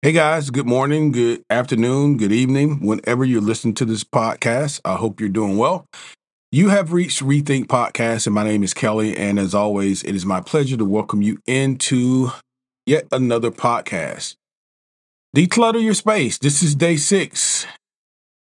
Hey 0.00 0.12
guys, 0.12 0.50
good 0.50 0.68
morning, 0.68 1.10
good 1.10 1.42
afternoon, 1.50 2.18
good 2.18 2.30
evening, 2.30 2.86
whenever 2.86 3.24
you're 3.24 3.40
listening 3.40 3.74
to 3.74 3.84
this 3.84 4.04
podcast. 4.04 4.80
I 4.84 4.94
hope 4.94 5.18
you're 5.18 5.28
doing 5.28 5.56
well. 5.56 5.86
You 6.52 6.68
have 6.68 6.92
reached 6.92 7.20
Rethink 7.20 7.64
Podcast, 7.64 8.24
and 8.24 8.32
my 8.32 8.44
name 8.44 8.62
is 8.62 8.72
Kelly. 8.72 9.16
And 9.16 9.40
as 9.40 9.56
always, 9.56 10.04
it 10.04 10.14
is 10.14 10.24
my 10.24 10.40
pleasure 10.40 10.76
to 10.76 10.84
welcome 10.84 11.20
you 11.20 11.38
into 11.48 12.30
yet 12.86 13.08
another 13.10 13.50
podcast. 13.50 14.36
Declutter 15.36 15.82
your 15.82 15.94
space. 15.94 16.38
This 16.38 16.62
is 16.62 16.76
day 16.76 16.96
six. 16.96 17.66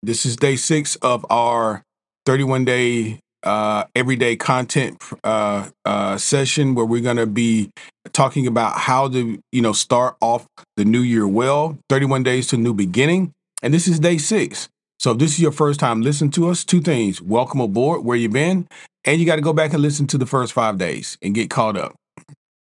This 0.02 0.26
is 0.26 0.34
day 0.34 0.56
six 0.56 0.96
of 0.96 1.24
our 1.30 1.84
31 2.26 2.64
day 2.64 3.20
uh, 3.46 3.84
everyday 3.94 4.36
content 4.36 5.00
uh, 5.24 5.68
uh, 5.84 6.18
session 6.18 6.74
where 6.74 6.84
we're 6.84 7.00
going 7.00 7.16
to 7.16 7.26
be 7.26 7.70
talking 8.12 8.46
about 8.46 8.76
how 8.76 9.08
to, 9.08 9.38
you 9.52 9.62
know, 9.62 9.72
start 9.72 10.16
off 10.20 10.46
the 10.76 10.84
new 10.84 11.00
year 11.00 11.26
well. 11.26 11.78
31 11.88 12.24
days 12.24 12.48
to 12.48 12.56
new 12.56 12.74
beginning, 12.74 13.32
and 13.62 13.72
this 13.72 13.86
is 13.86 14.00
day 14.00 14.18
six. 14.18 14.68
So 14.98 15.12
if 15.12 15.18
this 15.18 15.32
is 15.32 15.40
your 15.40 15.52
first 15.52 15.78
time 15.78 16.02
listening 16.02 16.32
to 16.32 16.50
us, 16.50 16.64
two 16.64 16.80
things: 16.80 17.22
welcome 17.22 17.60
aboard, 17.60 18.04
where 18.04 18.16
you 18.16 18.28
been, 18.28 18.66
and 19.04 19.20
you 19.20 19.26
got 19.26 19.36
to 19.36 19.42
go 19.42 19.52
back 19.52 19.72
and 19.72 19.80
listen 19.80 20.06
to 20.08 20.18
the 20.18 20.26
first 20.26 20.52
five 20.52 20.76
days 20.76 21.16
and 21.22 21.34
get 21.34 21.48
caught 21.48 21.76
up. 21.76 21.94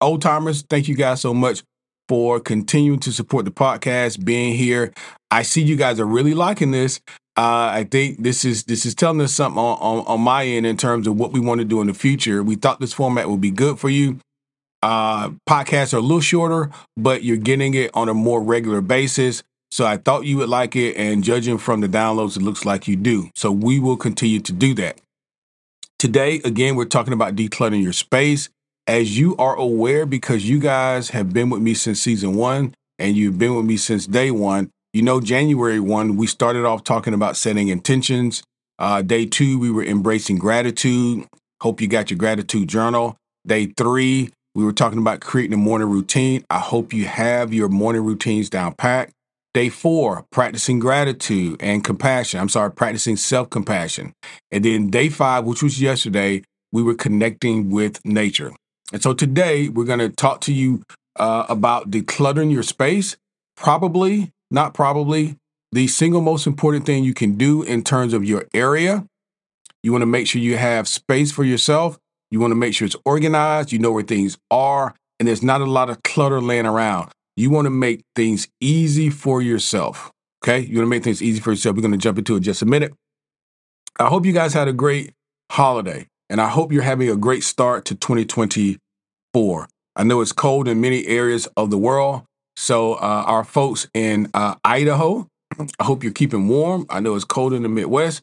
Old 0.02 0.22
timers, 0.24 0.64
thank 0.64 0.88
you 0.88 0.96
guys 0.96 1.22
so 1.22 1.34
much 1.34 1.62
for 2.10 2.40
continuing 2.40 3.00
to 3.00 3.12
support 3.12 3.46
the 3.46 3.52
podcast, 3.52 4.26
being 4.26 4.56
here. 4.56 4.92
I 5.30 5.44
see 5.44 5.62
you 5.62 5.76
guys 5.76 6.00
are 6.00 6.06
really 6.06 6.34
liking 6.34 6.72
this. 6.72 7.00
Uh, 7.38 7.72
I 7.72 7.88
think 7.90 8.22
this 8.24 8.44
is 8.44 8.66
this 8.66 8.86
is 8.86 8.94
telling 8.94 9.22
us 9.22 9.34
something 9.34 9.58
on, 9.58 9.78
on, 9.80 10.06
on 10.06 10.22
my 10.22 10.46
end 10.46 10.66
in 10.66 10.76
terms 10.76 11.08
of 11.08 11.18
what 11.18 11.32
we 11.32 11.40
want 11.40 11.60
to 11.60 11.66
do 11.66 11.80
in 11.80 11.88
the 11.88 11.94
future. 11.94 12.44
We 12.44 12.56
thought 12.56 12.80
this 12.80 12.94
format 12.94 13.30
would 13.30 13.42
be 13.42 13.52
good 13.52 13.80
for 13.80 13.90
you. 13.90 14.20
Uh, 14.84 15.30
podcasts 15.48 15.94
are 15.94 15.98
a 15.98 16.02
little 16.02 16.20
shorter, 16.22 16.72
but 16.98 17.24
you're 17.24 17.38
getting 17.38 17.74
it 17.74 17.92
on 17.94 18.10
a 18.10 18.14
more 18.14 18.42
regular 18.42 18.82
basis. 18.82 19.44
So 19.70 19.86
I 19.86 19.96
thought 19.96 20.26
you 20.26 20.38
would 20.38 20.50
like 20.50 20.76
it, 20.76 20.98
and 20.98 21.24
judging 21.24 21.58
from 21.58 21.80
the 21.80 21.88
downloads, 21.88 22.36
it 22.36 22.44
looks 22.44 22.66
like 22.66 22.88
you 22.88 22.98
do. 22.98 23.30
So 23.36 23.52
we 23.52 23.80
will 23.80 23.96
continue 23.96 24.42
to 24.42 24.52
do 24.52 24.74
that. 24.76 25.00
Today, 25.98 26.42
again, 26.44 26.76
we're 26.76 26.86
talking 26.86 27.14
about 27.14 27.36
decluttering 27.36 27.82
your 27.82 27.94
space. 27.94 28.50
As 28.88 29.18
you 29.18 29.38
are 29.38 29.56
aware, 29.56 30.06
because 30.06 30.50
you 30.50 30.60
guys 30.60 31.12
have 31.12 31.32
been 31.32 31.50
with 31.50 31.62
me 31.62 31.76
since 31.76 32.02
season 32.02 32.34
one 32.36 32.74
and 33.00 33.16
you've 33.16 33.38
been 33.38 33.56
with 33.56 33.66
me 33.66 33.78
since 33.78 34.08
day 34.08 34.32
one, 34.32 34.72
you 34.94 35.02
know, 35.02 35.22
January 35.22 35.80
1, 35.80 36.18
we 36.18 36.28
started 36.28 36.66
off 36.66 36.84
talking 36.84 37.14
about 37.14 37.38
setting 37.38 37.70
intentions. 37.70 38.44
Uh, 38.78 39.02
day 39.02 39.26
two, 39.26 39.58
we 39.60 39.72
were 39.72 39.84
embracing 39.84 40.38
gratitude. 40.38 41.26
Hope 41.62 41.80
you 41.80 41.88
got 41.88 42.10
your 42.10 42.18
gratitude 42.18 42.68
journal. 42.68 43.16
Day 43.46 43.68
three, 43.68 44.32
we 44.54 44.66
were 44.66 44.74
talking 44.74 45.00
about 45.00 45.22
creating 45.22 45.54
a 45.54 45.58
morning 45.58 45.90
routine. 45.90 46.44
I 46.50 46.60
hope 46.60 46.92
you 46.92 47.06
have 47.06 47.54
your 47.54 47.70
morning 47.70 48.04
routines 48.04 48.50
down 48.50 48.74
pat. 48.74 49.12
Day 49.54 49.70
four, 49.70 50.26
practicing 50.32 50.80
gratitude 50.80 51.58
and 51.62 51.84
compassion. 51.84 52.40
I'm 52.40 52.50
sorry, 52.50 52.72
practicing 52.72 53.18
self 53.18 53.50
compassion. 53.50 54.14
And 54.50 54.66
then 54.66 54.90
day 54.90 55.10
five, 55.10 55.46
which 55.46 55.62
was 55.62 55.82
yesterday, 55.82 56.44
we 56.72 56.84
were 56.84 56.96
connecting 56.96 57.70
with 57.70 58.04
nature. 58.06 58.52
And 58.92 59.02
so 59.02 59.14
today, 59.14 59.70
we're 59.70 59.86
going 59.86 60.00
to 60.00 60.10
talk 60.10 60.42
to 60.42 60.54
you 60.54 60.84
uh, 61.18 61.46
about 61.50 61.92
decluttering 61.92 62.52
your 62.52 62.64
space. 62.64 63.16
Probably, 63.56 64.32
not 64.52 64.74
probably, 64.74 65.38
the 65.72 65.88
single 65.88 66.22
most 66.22 66.46
important 66.46 66.86
thing 66.86 67.04
you 67.04 67.14
can 67.14 67.36
do 67.36 67.64
in 67.64 67.84
terms 67.84 68.14
of 68.14 68.24
your 68.26 68.46
area. 68.54 69.06
You 69.84 69.92
want 69.92 70.02
to 70.02 70.08
make 70.08 70.28
sure 70.28 70.42
you 70.42 70.58
have 70.58 70.88
space 70.88 71.32
for 71.32 71.44
yourself. 71.44 71.98
You 72.30 72.40
want 72.40 72.52
to 72.52 72.56
make 72.56 72.74
sure 72.74 72.86
it's 72.86 72.96
organized. 73.06 73.72
You 73.72 73.80
know 73.80 73.92
where 73.92 74.04
things 74.04 74.38
are, 74.52 74.94
and 75.20 75.28
there's 75.28 75.42
not 75.42 75.62
a 75.62 75.66
lot 75.66 75.90
of 75.90 76.04
clutter 76.04 76.42
laying 76.42 76.66
around. 76.66 77.12
You 77.36 77.50
want 77.50 77.66
to 77.66 77.72
make 77.72 78.04
things 78.16 78.48
easy 78.60 79.10
for 79.10 79.42
yourself. 79.42 80.12
Okay. 80.44 80.60
You 80.60 80.78
want 80.78 80.86
to 80.86 80.90
make 80.90 81.04
things 81.04 81.22
easy 81.22 81.40
for 81.40 81.52
yourself. 81.52 81.76
We're 81.76 81.82
going 81.82 81.94
to 81.94 81.98
jump 81.98 82.18
into 82.18 82.36
it 82.36 82.42
just 82.42 82.62
a 82.62 82.66
minute. 82.66 82.94
I 84.00 84.08
hope 84.08 84.26
you 84.26 84.34
guys 84.34 84.54
had 84.54 84.68
a 84.68 84.74
great 84.74 85.14
holiday, 85.52 86.08
and 86.30 86.42
I 86.42 86.50
hope 86.50 86.72
you're 86.72 86.82
having 86.82 87.10
a 87.10 87.16
great 87.16 87.44
start 87.44 87.86
to 87.86 87.96
2024. 87.96 89.68
I 89.96 90.04
know 90.04 90.22
it's 90.22 90.32
cold 90.32 90.68
in 90.68 90.82
many 90.82 91.06
areas 91.08 91.48
of 91.58 91.70
the 91.70 91.78
world. 91.78 92.24
So, 92.62 92.94
uh, 92.94 93.24
our 93.26 93.44
folks 93.44 93.88
in 93.96 94.30
uh, 94.36 94.54
Idaho, 94.64 95.28
I 95.80 95.84
hope 95.84 96.04
you're 96.04 96.14
keeping 96.14 96.48
warm. 96.48 96.86
I 96.92 97.00
know 97.00 97.16
it's 97.16 97.26
cold 97.26 97.54
in 97.54 97.64
the 97.64 97.70
Midwest. 97.70 98.22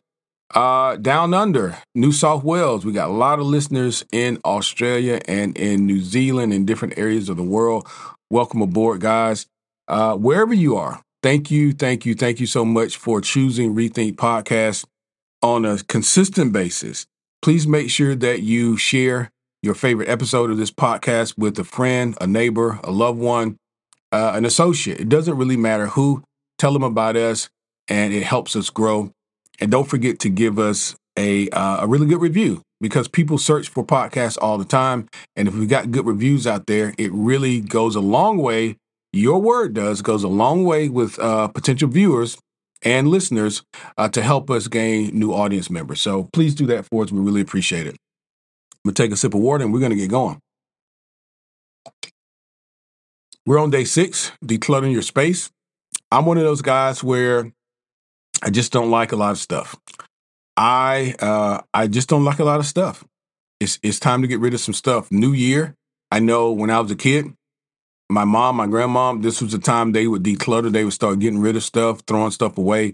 Uh, 0.54 0.94
down 0.94 1.34
under, 1.34 1.76
New 1.96 2.12
South 2.12 2.44
Wales, 2.44 2.86
we 2.86 2.92
got 2.92 3.08
a 3.08 3.12
lot 3.12 3.40
of 3.40 3.46
listeners 3.46 4.04
in 4.12 4.38
Australia 4.44 5.20
and 5.26 5.58
in 5.58 5.86
New 5.86 6.00
Zealand 6.00 6.52
and 6.52 6.68
different 6.68 6.96
areas 6.96 7.28
of 7.28 7.36
the 7.36 7.42
world. 7.42 7.88
Welcome 8.30 8.62
aboard, 8.62 9.00
guys. 9.00 9.46
Uh, 9.88 10.14
wherever 10.14 10.54
you 10.54 10.76
are, 10.76 11.02
thank 11.20 11.50
you, 11.50 11.72
thank 11.72 12.06
you, 12.06 12.14
thank 12.14 12.38
you 12.38 12.46
so 12.46 12.64
much 12.64 12.96
for 12.96 13.20
choosing 13.20 13.74
Rethink 13.74 14.14
Podcast 14.14 14.84
on 15.42 15.64
a 15.64 15.78
consistent 15.88 16.52
basis. 16.52 17.08
Please 17.42 17.66
make 17.66 17.90
sure 17.90 18.14
that 18.14 18.42
you 18.42 18.76
share 18.76 19.32
your 19.64 19.74
favorite 19.74 20.08
episode 20.08 20.48
of 20.48 20.58
this 20.58 20.70
podcast 20.70 21.36
with 21.36 21.58
a 21.58 21.64
friend, 21.64 22.16
a 22.20 22.26
neighbor, 22.28 22.78
a 22.84 22.92
loved 22.92 23.18
one, 23.18 23.56
uh, 24.12 24.32
an 24.34 24.44
associate. 24.44 25.00
It 25.00 25.08
doesn't 25.08 25.36
really 25.36 25.56
matter 25.56 25.88
who. 25.88 26.22
Tell 26.58 26.72
them 26.72 26.82
about 26.82 27.16
us, 27.16 27.48
and 27.88 28.12
it 28.12 28.24
helps 28.24 28.56
us 28.56 28.70
grow. 28.70 29.12
And 29.60 29.70
don't 29.70 29.88
forget 29.88 30.18
to 30.20 30.28
give 30.28 30.58
us 30.58 30.94
a 31.16 31.48
uh, 31.50 31.84
a 31.84 31.86
really 31.86 32.06
good 32.06 32.20
review 32.20 32.62
because 32.80 33.08
people 33.08 33.38
search 33.38 33.68
for 33.68 33.84
podcasts 33.84 34.38
all 34.40 34.58
the 34.58 34.64
time, 34.64 35.08
and 35.36 35.48
if 35.48 35.54
we 35.54 35.66
got 35.66 35.90
good 35.90 36.06
reviews 36.06 36.46
out 36.46 36.66
there, 36.66 36.94
it 36.98 37.12
really 37.12 37.60
goes 37.60 37.96
a 37.96 38.00
long 38.00 38.38
way. 38.38 38.76
Your 39.12 39.40
word 39.40 39.74
does 39.74 40.02
goes 40.02 40.22
a 40.22 40.28
long 40.28 40.64
way 40.64 40.88
with 40.88 41.18
uh, 41.18 41.48
potential 41.48 41.88
viewers 41.88 42.38
and 42.82 43.08
listeners 43.08 43.62
uh, 43.96 44.08
to 44.08 44.22
help 44.22 44.50
us 44.50 44.68
gain 44.68 45.18
new 45.18 45.32
audience 45.32 45.70
members. 45.70 46.00
So 46.00 46.28
please 46.32 46.54
do 46.54 46.66
that 46.66 46.86
for 46.86 47.02
us. 47.04 47.10
We 47.10 47.20
really 47.20 47.40
appreciate 47.40 47.86
it. 47.86 47.96
I'm 48.74 48.90
gonna 48.90 48.94
take 48.94 49.12
a 49.12 49.16
sip 49.16 49.34
of 49.34 49.40
water, 49.40 49.64
and 49.64 49.72
we're 49.72 49.80
gonna 49.80 49.96
get 49.96 50.10
going. 50.10 50.38
We're 53.48 53.58
on 53.58 53.70
day 53.70 53.84
six, 53.84 54.30
decluttering 54.44 54.92
your 54.92 55.00
space. 55.00 55.50
I'm 56.12 56.26
one 56.26 56.36
of 56.36 56.44
those 56.44 56.60
guys 56.60 57.02
where 57.02 57.50
I 58.42 58.50
just 58.50 58.74
don't 58.74 58.90
like 58.90 59.12
a 59.12 59.16
lot 59.16 59.30
of 59.30 59.38
stuff. 59.38 59.74
I 60.58 61.14
uh, 61.18 61.62
I 61.72 61.86
just 61.86 62.10
don't 62.10 62.26
like 62.26 62.40
a 62.40 62.44
lot 62.44 62.60
of 62.60 62.66
stuff. 62.66 63.06
It's 63.58 63.78
it's 63.82 63.98
time 63.98 64.20
to 64.20 64.28
get 64.28 64.38
rid 64.38 64.52
of 64.52 64.60
some 64.60 64.74
stuff. 64.74 65.10
New 65.10 65.32
year. 65.32 65.74
I 66.12 66.18
know 66.18 66.52
when 66.52 66.68
I 66.68 66.78
was 66.78 66.90
a 66.90 66.94
kid, 66.94 67.32
my 68.10 68.26
mom, 68.26 68.56
my 68.56 68.66
grandmom, 68.66 69.22
this 69.22 69.40
was 69.40 69.52
the 69.52 69.58
time 69.58 69.92
they 69.92 70.06
would 70.06 70.24
declutter. 70.24 70.70
They 70.70 70.84
would 70.84 70.92
start 70.92 71.18
getting 71.18 71.40
rid 71.40 71.56
of 71.56 71.64
stuff, 71.64 72.02
throwing 72.06 72.32
stuff 72.32 72.58
away. 72.58 72.92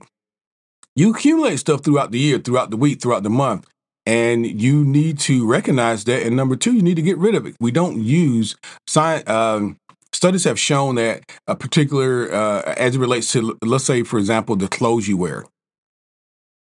You 0.94 1.12
accumulate 1.12 1.56
stuff 1.56 1.82
throughout 1.82 2.12
the 2.12 2.20
year, 2.20 2.38
throughout 2.38 2.70
the 2.70 2.76
week, 2.76 3.02
throughout 3.02 3.24
the 3.24 3.28
month. 3.28 3.66
And 4.06 4.46
you 4.46 4.84
need 4.84 5.18
to 5.20 5.48
recognize 5.48 6.04
that. 6.04 6.22
And 6.22 6.36
number 6.36 6.54
two, 6.54 6.74
you 6.74 6.82
need 6.82 6.94
to 6.94 7.02
get 7.02 7.18
rid 7.18 7.34
of 7.34 7.44
it. 7.44 7.56
We 7.58 7.72
don't 7.72 8.00
use 8.04 8.54
science. 8.86 9.28
Um, 9.28 9.78
studies 10.24 10.44
have 10.44 10.58
shown 10.58 10.94
that 10.94 11.22
a 11.46 11.54
particular, 11.54 12.32
uh, 12.32 12.62
as 12.78 12.96
it 12.96 12.98
relates 12.98 13.30
to, 13.30 13.58
let's 13.60 13.84
say, 13.84 14.02
for 14.02 14.18
example, 14.18 14.56
the 14.56 14.68
clothes 14.68 15.06
you 15.06 15.18
wear, 15.18 15.44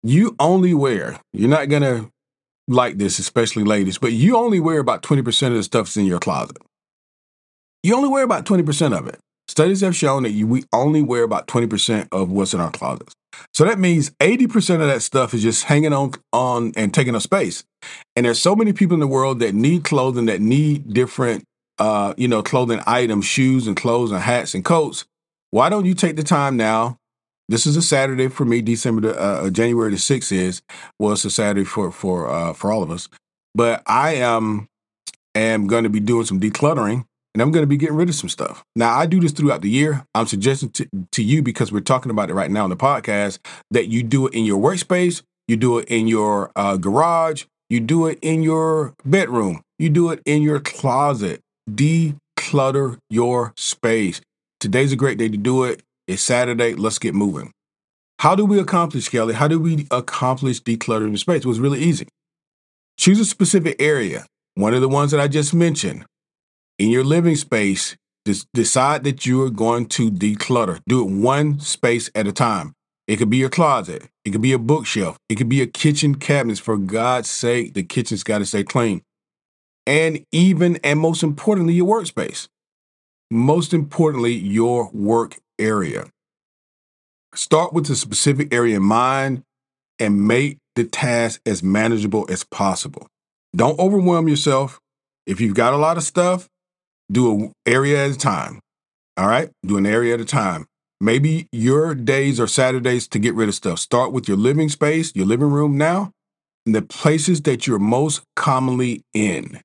you 0.03 0.35
only 0.37 0.73
wear, 0.73 1.17
you're 1.31 1.47
not 1.47 1.69
going 1.69 1.81
to 1.81 2.09
like 2.67 2.97
this, 2.97 3.19
especially 3.19 3.63
ladies, 3.63 3.97
but 3.97 4.11
you 4.11 4.35
only 4.35 4.59
wear 4.59 4.79
about 4.79 5.01
20% 5.01 5.47
of 5.47 5.53
the 5.53 5.63
stuff's 5.63 5.95
in 5.95 6.05
your 6.05 6.19
closet. 6.19 6.57
You 7.83 7.95
only 7.95 8.09
wear 8.09 8.23
about 8.23 8.45
20% 8.45 8.97
of 8.97 9.07
it. 9.07 9.17
Studies 9.47 9.79
have 9.79 9.95
shown 9.95 10.23
that 10.23 10.31
you, 10.31 10.45
we 10.45 10.65
only 10.73 11.01
wear 11.01 11.23
about 11.23 11.47
20% 11.47 12.09
of 12.11 12.29
what's 12.29 12.53
in 12.53 12.59
our 12.59 12.71
closets. 12.71 13.13
So 13.53 13.63
that 13.63 13.79
means 13.79 14.09
80% 14.19 14.81
of 14.81 14.87
that 14.87 15.01
stuff 15.01 15.33
is 15.33 15.41
just 15.41 15.63
hanging 15.63 15.93
on 15.93 16.11
on 16.33 16.73
and 16.75 16.93
taking 16.93 17.15
up 17.15 17.21
space. 17.21 17.63
And 18.17 18.25
there's 18.25 18.41
so 18.41 18.57
many 18.57 18.73
people 18.73 18.95
in 18.95 18.99
the 18.99 19.07
world 19.07 19.39
that 19.39 19.55
need 19.55 19.85
clothing 19.85 20.25
that 20.25 20.41
need 20.41 20.93
different 20.93 21.45
uh, 21.83 22.13
you 22.15 22.29
know, 22.29 22.41
clothing 22.41 22.79
items, 22.87 23.25
shoes 23.25 23.67
and 23.67 23.75
clothes 23.75 24.11
and 24.11 24.21
hats 24.21 24.55
and 24.55 24.63
coats. 24.63 25.03
Why 25.51 25.67
don't 25.67 25.83
you 25.83 25.93
take 25.93 26.15
the 26.15 26.23
time 26.23 26.55
now? 26.55 26.97
This 27.49 27.65
is 27.65 27.75
a 27.75 27.81
Saturday 27.81 28.29
for 28.29 28.45
me. 28.45 28.61
December, 28.61 29.01
the, 29.01 29.19
uh, 29.19 29.49
January 29.49 29.91
the 29.91 29.97
sixth 29.97 30.31
is 30.31 30.61
well, 30.97 31.11
it's 31.11 31.25
a 31.25 31.29
Saturday 31.29 31.65
for 31.65 31.91
for 31.91 32.29
uh, 32.29 32.53
for 32.53 32.71
all 32.71 32.83
of 32.83 32.89
us. 32.89 33.09
But 33.53 33.83
I 33.85 34.21
um, 34.21 34.69
am 35.35 35.67
going 35.67 35.83
to 35.83 35.89
be 35.89 35.99
doing 35.99 36.25
some 36.25 36.39
decluttering 36.39 37.03
and 37.33 37.41
I'm 37.41 37.51
going 37.51 37.63
to 37.63 37.67
be 37.67 37.75
getting 37.75 37.97
rid 37.97 38.07
of 38.07 38.15
some 38.15 38.29
stuff. 38.29 38.63
Now, 38.77 38.97
I 38.97 39.05
do 39.05 39.19
this 39.19 39.33
throughout 39.33 39.61
the 39.61 39.69
year. 39.69 40.05
I'm 40.15 40.25
suggesting 40.27 40.69
to, 40.69 40.87
to 41.11 41.21
you 41.21 41.43
because 41.43 41.69
we're 41.69 41.81
talking 41.81 42.11
about 42.11 42.29
it 42.29 42.33
right 42.33 42.49
now 42.49 42.63
in 42.63 42.69
the 42.69 42.77
podcast 42.77 43.39
that 43.71 43.87
you 43.87 44.03
do 44.03 44.27
it 44.27 44.33
in 44.33 44.45
your 44.45 44.61
workspace, 44.61 45.21
you 45.49 45.57
do 45.57 45.79
it 45.79 45.89
in 45.89 46.07
your 46.07 46.49
uh, 46.55 46.77
garage, 46.77 47.43
you 47.69 47.81
do 47.81 48.07
it 48.07 48.19
in 48.21 48.41
your 48.41 48.93
bedroom, 49.03 49.61
you 49.77 49.89
do 49.89 50.11
it 50.11 50.21
in 50.25 50.41
your 50.41 50.61
closet. 50.61 51.41
Declutter 51.69 52.97
your 53.09 53.53
space. 53.55 54.21
Today's 54.59 54.91
a 54.91 54.97
great 54.97 55.17
day 55.17 55.29
to 55.29 55.37
do 55.37 55.63
it. 55.63 55.81
It's 56.07 56.21
Saturday. 56.21 56.73
Let's 56.75 56.99
get 56.99 57.15
moving. 57.15 57.51
How 58.19 58.35
do 58.35 58.45
we 58.45 58.59
accomplish, 58.59 59.09
Kelly? 59.09 59.33
How 59.33 59.47
do 59.47 59.59
we 59.59 59.87
accomplish 59.91 60.61
decluttering 60.61 61.11
the 61.11 61.17
space? 61.17 61.43
It 61.43 61.47
was 61.47 61.59
really 61.59 61.79
easy. 61.79 62.07
Choose 62.97 63.19
a 63.19 63.25
specific 63.25 63.75
area. 63.79 64.25
One 64.55 64.73
of 64.73 64.81
the 64.81 64.89
ones 64.89 65.11
that 65.11 65.19
I 65.19 65.27
just 65.27 65.53
mentioned 65.53 66.05
in 66.77 66.89
your 66.89 67.03
living 67.03 67.35
space, 67.35 67.95
just 68.25 68.47
decide 68.53 69.03
that 69.03 69.25
you 69.25 69.41
are 69.43 69.49
going 69.49 69.87
to 69.87 70.11
declutter. 70.11 70.79
Do 70.87 71.01
it 71.01 71.11
one 71.11 71.59
space 71.59 72.09
at 72.15 72.27
a 72.27 72.31
time. 72.31 72.73
It 73.07 73.17
could 73.17 73.29
be 73.29 73.37
your 73.37 73.49
closet. 73.49 74.03
It 74.23 74.31
could 74.31 74.41
be 74.41 74.53
a 74.53 74.59
bookshelf. 74.59 75.17
It 75.27 75.35
could 75.35 75.49
be 75.49 75.61
a 75.61 75.67
kitchen 75.67 76.15
cabinet. 76.15 76.59
For 76.59 76.77
God's 76.77 77.29
sake, 77.29 77.73
the 77.73 77.83
kitchen's 77.83 78.23
got 78.23 78.39
to 78.39 78.45
stay 78.45 78.63
clean. 78.63 79.01
And 79.85 80.25
even 80.31 80.77
and 80.83 80.99
most 80.99 81.23
importantly, 81.23 81.73
your 81.73 82.01
workspace. 82.01 82.47
Most 83.29 83.73
importantly, 83.73 84.33
your 84.33 84.89
work 84.91 85.37
area. 85.59 86.05
Start 87.35 87.73
with 87.73 87.89
a 87.89 87.95
specific 87.95 88.53
area 88.53 88.77
in 88.77 88.83
mind 88.83 89.43
and 89.99 90.27
make 90.27 90.57
the 90.75 90.83
task 90.83 91.41
as 91.45 91.63
manageable 91.63 92.25
as 92.29 92.43
possible. 92.43 93.07
Don't 93.55 93.79
overwhelm 93.79 94.27
yourself. 94.27 94.79
If 95.25 95.39
you've 95.41 95.55
got 95.55 95.73
a 95.73 95.77
lot 95.77 95.97
of 95.97 96.03
stuff, 96.03 96.47
do 97.11 97.31
an 97.31 97.53
area 97.65 98.05
at 98.05 98.11
a 98.11 98.17
time. 98.17 98.59
All 99.17 99.27
right? 99.27 99.49
Do 99.65 99.77
an 99.77 99.85
area 99.85 100.13
at 100.15 100.19
a 100.19 100.25
time. 100.25 100.65
Maybe 100.99 101.47
your 101.51 101.95
days 101.95 102.39
are 102.39 102.47
Saturdays 102.47 103.07
to 103.09 103.19
get 103.19 103.35
rid 103.35 103.49
of 103.49 103.55
stuff. 103.55 103.79
Start 103.79 104.11
with 104.11 104.27
your 104.27 104.37
living 104.37 104.69
space, 104.69 105.11
your 105.15 105.25
living 105.25 105.51
room 105.51 105.77
now, 105.77 106.11
and 106.65 106.73
the 106.73 106.81
places 106.81 107.41
that 107.41 107.67
you're 107.67 107.79
most 107.79 108.21
commonly 108.35 109.03
in. 109.13 109.61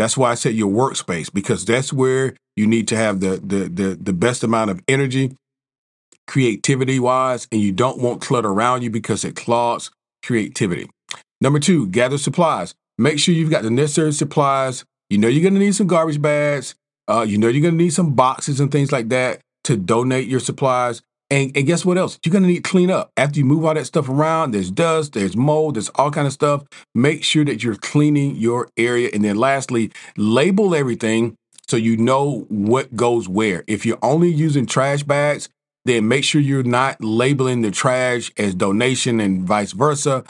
That's 0.00 0.16
why 0.16 0.30
I 0.30 0.34
said 0.34 0.54
your 0.54 0.72
workspace, 0.72 1.30
because 1.30 1.66
that's 1.66 1.92
where 1.92 2.34
you 2.56 2.66
need 2.66 2.88
to 2.88 2.96
have 2.96 3.20
the 3.20 3.36
the 3.36 3.68
the, 3.68 3.98
the 4.00 4.14
best 4.14 4.42
amount 4.42 4.70
of 4.70 4.80
energy, 4.88 5.36
creativity 6.26 6.98
wise, 6.98 7.46
and 7.52 7.60
you 7.60 7.70
don't 7.70 7.98
want 7.98 8.22
clutter 8.22 8.48
around 8.48 8.80
you 8.80 8.88
because 8.88 9.24
it 9.26 9.36
clogs 9.36 9.90
creativity. 10.24 10.88
Number 11.42 11.58
two, 11.58 11.86
gather 11.88 12.16
supplies. 12.16 12.74
Make 12.96 13.18
sure 13.18 13.34
you've 13.34 13.50
got 13.50 13.62
the 13.62 13.70
necessary 13.70 14.12
supplies. 14.12 14.86
You 15.10 15.18
know 15.18 15.28
you're 15.28 15.44
gonna 15.44 15.60
need 15.60 15.74
some 15.74 15.86
garbage 15.86 16.22
bags. 16.22 16.74
Uh, 17.06 17.26
you 17.28 17.36
know 17.36 17.48
you're 17.48 17.60
going 17.60 17.76
to 17.76 17.84
need 17.84 17.92
some 17.92 18.14
boxes 18.14 18.58
and 18.58 18.72
things 18.72 18.92
like 18.92 19.10
that 19.10 19.40
to 19.64 19.76
donate 19.76 20.28
your 20.28 20.40
supplies. 20.40 21.02
And, 21.30 21.52
and 21.56 21.66
guess 21.66 21.84
what 21.84 21.96
else? 21.96 22.18
You're 22.24 22.32
to 22.32 22.40
need 22.40 22.64
to 22.64 22.70
clean 22.70 22.90
up. 22.90 23.12
After 23.16 23.38
you 23.38 23.44
move 23.44 23.64
all 23.64 23.74
that 23.74 23.86
stuff 23.86 24.08
around, 24.08 24.50
there's 24.50 24.70
dust, 24.70 25.12
there's 25.12 25.36
mold, 25.36 25.76
there's 25.76 25.88
all 25.90 26.10
kind 26.10 26.26
of 26.26 26.32
stuff. 26.32 26.64
Make 26.94 27.22
sure 27.22 27.44
that 27.44 27.62
you're 27.62 27.76
cleaning 27.76 28.34
your 28.36 28.68
area. 28.76 29.10
And 29.12 29.24
then 29.24 29.36
lastly, 29.36 29.92
label 30.16 30.74
everything 30.74 31.36
so 31.68 31.76
you 31.76 31.96
know 31.96 32.46
what 32.48 32.96
goes 32.96 33.28
where. 33.28 33.62
If 33.68 33.86
you're 33.86 33.98
only 34.02 34.28
using 34.28 34.66
trash 34.66 35.04
bags, 35.04 35.48
then 35.84 36.08
make 36.08 36.24
sure 36.24 36.40
you're 36.40 36.64
not 36.64 37.02
labeling 37.02 37.62
the 37.62 37.70
trash 37.70 38.32
as 38.36 38.56
donation 38.56 39.20
and 39.20 39.42
vice 39.44 39.72
versa. 39.72 40.24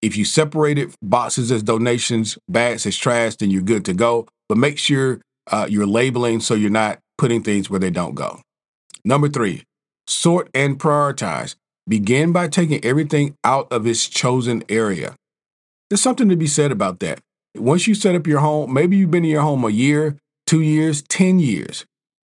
If 0.00 0.16
you 0.16 0.24
separated 0.24 0.94
boxes 1.02 1.52
as 1.52 1.62
donations, 1.62 2.38
bags 2.48 2.86
as 2.86 2.96
trash, 2.96 3.36
then 3.36 3.50
you're 3.50 3.62
good 3.62 3.84
to 3.84 3.92
go. 3.92 4.26
But 4.48 4.56
make 4.56 4.78
sure 4.78 5.20
uh, 5.50 5.66
you're 5.68 5.86
labeling 5.86 6.40
so 6.40 6.54
you're 6.54 6.70
not 6.70 7.00
putting 7.18 7.42
things 7.42 7.68
where 7.68 7.80
they 7.80 7.90
don't 7.90 8.14
go. 8.14 8.40
Number 9.04 9.28
three, 9.28 9.64
sort 10.08 10.48
and 10.54 10.78
prioritize. 10.78 11.54
Begin 11.86 12.32
by 12.32 12.48
taking 12.48 12.84
everything 12.84 13.36
out 13.44 13.70
of 13.70 13.86
its 13.86 14.08
chosen 14.08 14.62
area. 14.68 15.14
There's 15.88 16.02
something 16.02 16.28
to 16.28 16.36
be 16.36 16.46
said 16.46 16.72
about 16.72 17.00
that. 17.00 17.20
Once 17.56 17.86
you 17.86 17.94
set 17.94 18.14
up 18.14 18.26
your 18.26 18.40
home, 18.40 18.72
maybe 18.72 18.96
you've 18.96 19.10
been 19.10 19.24
in 19.24 19.30
your 19.30 19.42
home 19.42 19.64
a 19.64 19.70
year, 19.70 20.16
two 20.46 20.60
years, 20.60 21.02
10 21.02 21.40
years, 21.40 21.86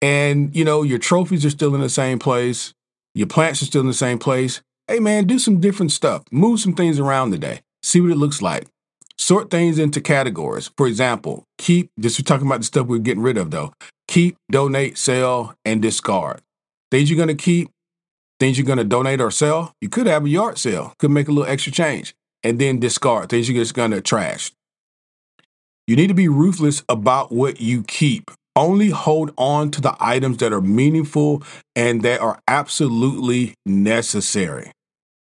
and 0.02 0.54
you 0.54 0.64
know, 0.64 0.82
your 0.82 0.98
trophies 0.98 1.46
are 1.46 1.50
still 1.50 1.74
in 1.74 1.80
the 1.80 1.88
same 1.88 2.18
place, 2.18 2.74
your 3.14 3.28
plants 3.28 3.62
are 3.62 3.66
still 3.66 3.80
in 3.80 3.86
the 3.86 3.94
same 3.94 4.18
place. 4.18 4.60
Hey 4.88 4.98
man, 4.98 5.26
do 5.26 5.38
some 5.38 5.60
different 5.60 5.92
stuff. 5.92 6.24
Move 6.30 6.60
some 6.60 6.74
things 6.74 6.98
around 6.98 7.30
today. 7.30 7.60
See 7.82 8.00
what 8.00 8.10
it 8.10 8.18
looks 8.18 8.42
like. 8.42 8.66
Sort 9.16 9.50
things 9.50 9.78
into 9.78 10.00
categories. 10.00 10.70
For 10.76 10.86
example, 10.86 11.44
keep, 11.56 11.90
this 11.96 12.18
we're 12.18 12.24
talking 12.24 12.46
about 12.46 12.60
the 12.60 12.66
stuff 12.66 12.88
we're 12.88 12.98
getting 12.98 13.22
rid 13.22 13.38
of 13.38 13.50
though. 13.50 13.72
Keep, 14.08 14.36
donate, 14.50 14.98
sell, 14.98 15.54
and 15.64 15.80
discard. 15.80 16.42
Things 16.94 17.10
you're 17.10 17.16
going 17.16 17.26
to 17.26 17.34
keep, 17.34 17.70
things 18.38 18.56
you're 18.56 18.64
going 18.64 18.78
to 18.78 18.84
donate 18.84 19.20
or 19.20 19.32
sell. 19.32 19.72
You 19.80 19.88
could 19.88 20.06
have 20.06 20.26
a 20.26 20.28
yard 20.28 20.58
sale, 20.58 20.94
could 21.00 21.10
make 21.10 21.26
a 21.26 21.32
little 21.32 21.50
extra 21.50 21.72
change, 21.72 22.14
and 22.44 22.60
then 22.60 22.78
discard 22.78 23.30
things 23.30 23.48
you're 23.48 23.60
just 23.60 23.74
going 23.74 23.90
to 23.90 24.00
trash. 24.00 24.52
You 25.88 25.96
need 25.96 26.06
to 26.06 26.14
be 26.14 26.28
ruthless 26.28 26.84
about 26.88 27.32
what 27.32 27.60
you 27.60 27.82
keep. 27.82 28.30
Only 28.54 28.90
hold 28.90 29.32
on 29.36 29.72
to 29.72 29.80
the 29.80 29.96
items 29.98 30.36
that 30.36 30.52
are 30.52 30.60
meaningful 30.60 31.42
and 31.74 32.02
that 32.02 32.20
are 32.20 32.38
absolutely 32.46 33.54
necessary. 33.66 34.70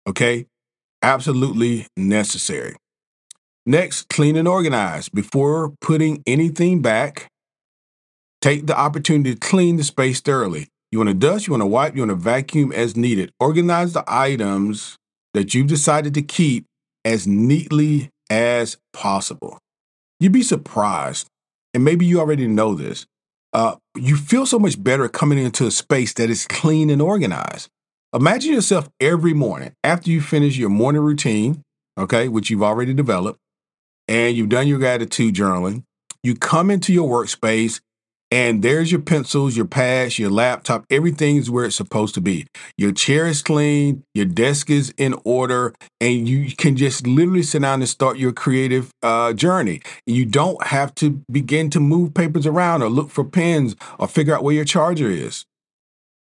Okay? 0.07 0.47
Absolutely 1.03 1.85
necessary. 1.95 2.77
Next, 3.67 4.09
clean 4.09 4.37
and 4.37 4.47
organize. 4.47 5.07
Before 5.07 5.75
putting 5.81 6.23
anything 6.25 6.81
back, 6.81 7.27
take 8.41 8.65
the 8.65 8.75
opportunity 8.75 9.35
to 9.35 9.39
clean 9.39 9.77
the 9.77 9.83
space 9.83 10.19
thoroughly. 10.19 10.67
You 10.91 10.99
want 10.99 11.09
to 11.09 11.13
dust, 11.13 11.47
you 11.47 11.51
want 11.51 11.61
to 11.61 11.67
wipe, 11.67 11.95
you 11.95 12.01
want 12.01 12.09
to 12.09 12.15
vacuum 12.15 12.71
as 12.71 12.95
needed. 12.95 13.31
Organize 13.39 13.93
the 13.93 14.03
items 14.07 14.97
that 15.33 15.53
you've 15.53 15.67
decided 15.67 16.13
to 16.15 16.21
keep 16.21 16.65
as 17.05 17.27
neatly 17.27 18.09
as 18.29 18.77
possible. 18.93 19.59
You'd 20.19 20.31
be 20.31 20.43
surprised, 20.43 21.27
and 21.73 21.83
maybe 21.83 22.05
you 22.05 22.19
already 22.19 22.47
know 22.47 22.73
this. 22.75 23.05
Uh, 23.53 23.75
you 23.95 24.15
feel 24.15 24.45
so 24.45 24.59
much 24.59 24.81
better 24.81 25.07
coming 25.07 25.37
into 25.37 25.65
a 25.65 25.71
space 25.71 26.13
that 26.13 26.29
is 26.29 26.45
clean 26.45 26.89
and 26.89 27.01
organized. 27.01 27.69
Imagine 28.13 28.53
yourself 28.53 28.89
every 28.99 29.33
morning 29.33 29.73
after 29.83 30.09
you 30.09 30.21
finish 30.21 30.57
your 30.57 30.69
morning 30.69 31.01
routine, 31.01 31.61
okay, 31.97 32.27
which 32.27 32.49
you've 32.49 32.63
already 32.63 32.93
developed 32.93 33.39
and 34.09 34.35
you've 34.35 34.49
done 34.49 34.67
your 34.67 34.79
gratitude 34.79 35.35
journaling, 35.35 35.83
you 36.23 36.35
come 36.35 36.71
into 36.71 36.91
your 36.91 37.07
workspace 37.07 37.79
and 38.31 38.61
there's 38.61 38.91
your 38.91 39.01
pencils, 39.01 39.57
your 39.57 39.65
pads, 39.65 40.19
your 40.19 40.29
laptop, 40.29 40.85
everything 40.89 41.37
is 41.37 41.49
where 41.49 41.65
it's 41.65 41.75
supposed 41.75 42.13
to 42.15 42.21
be. 42.21 42.45
Your 42.77 42.91
chair 42.91 43.25
is 43.25 43.41
clean, 43.41 44.03
your 44.13 44.25
desk 44.25 44.69
is 44.69 44.93
in 44.97 45.15
order, 45.23 45.73
and 45.99 46.29
you 46.29 46.55
can 46.55 46.75
just 46.75 47.07
literally 47.07 47.43
sit 47.43 47.61
down 47.61 47.81
and 47.81 47.89
start 47.89 48.17
your 48.17 48.31
creative 48.31 48.91
uh, 49.01 49.33
journey. 49.33 49.81
You 50.05 50.25
don't 50.25 50.63
have 50.67 50.93
to 50.95 51.21
begin 51.31 51.69
to 51.71 51.79
move 51.79 52.13
papers 52.13 52.45
around 52.45 52.83
or 52.83 52.89
look 52.89 53.09
for 53.09 53.23
pens 53.23 53.75
or 53.97 54.07
figure 54.07 54.35
out 54.35 54.43
where 54.43 54.55
your 54.55 54.65
charger 54.65 55.09
is. 55.09 55.45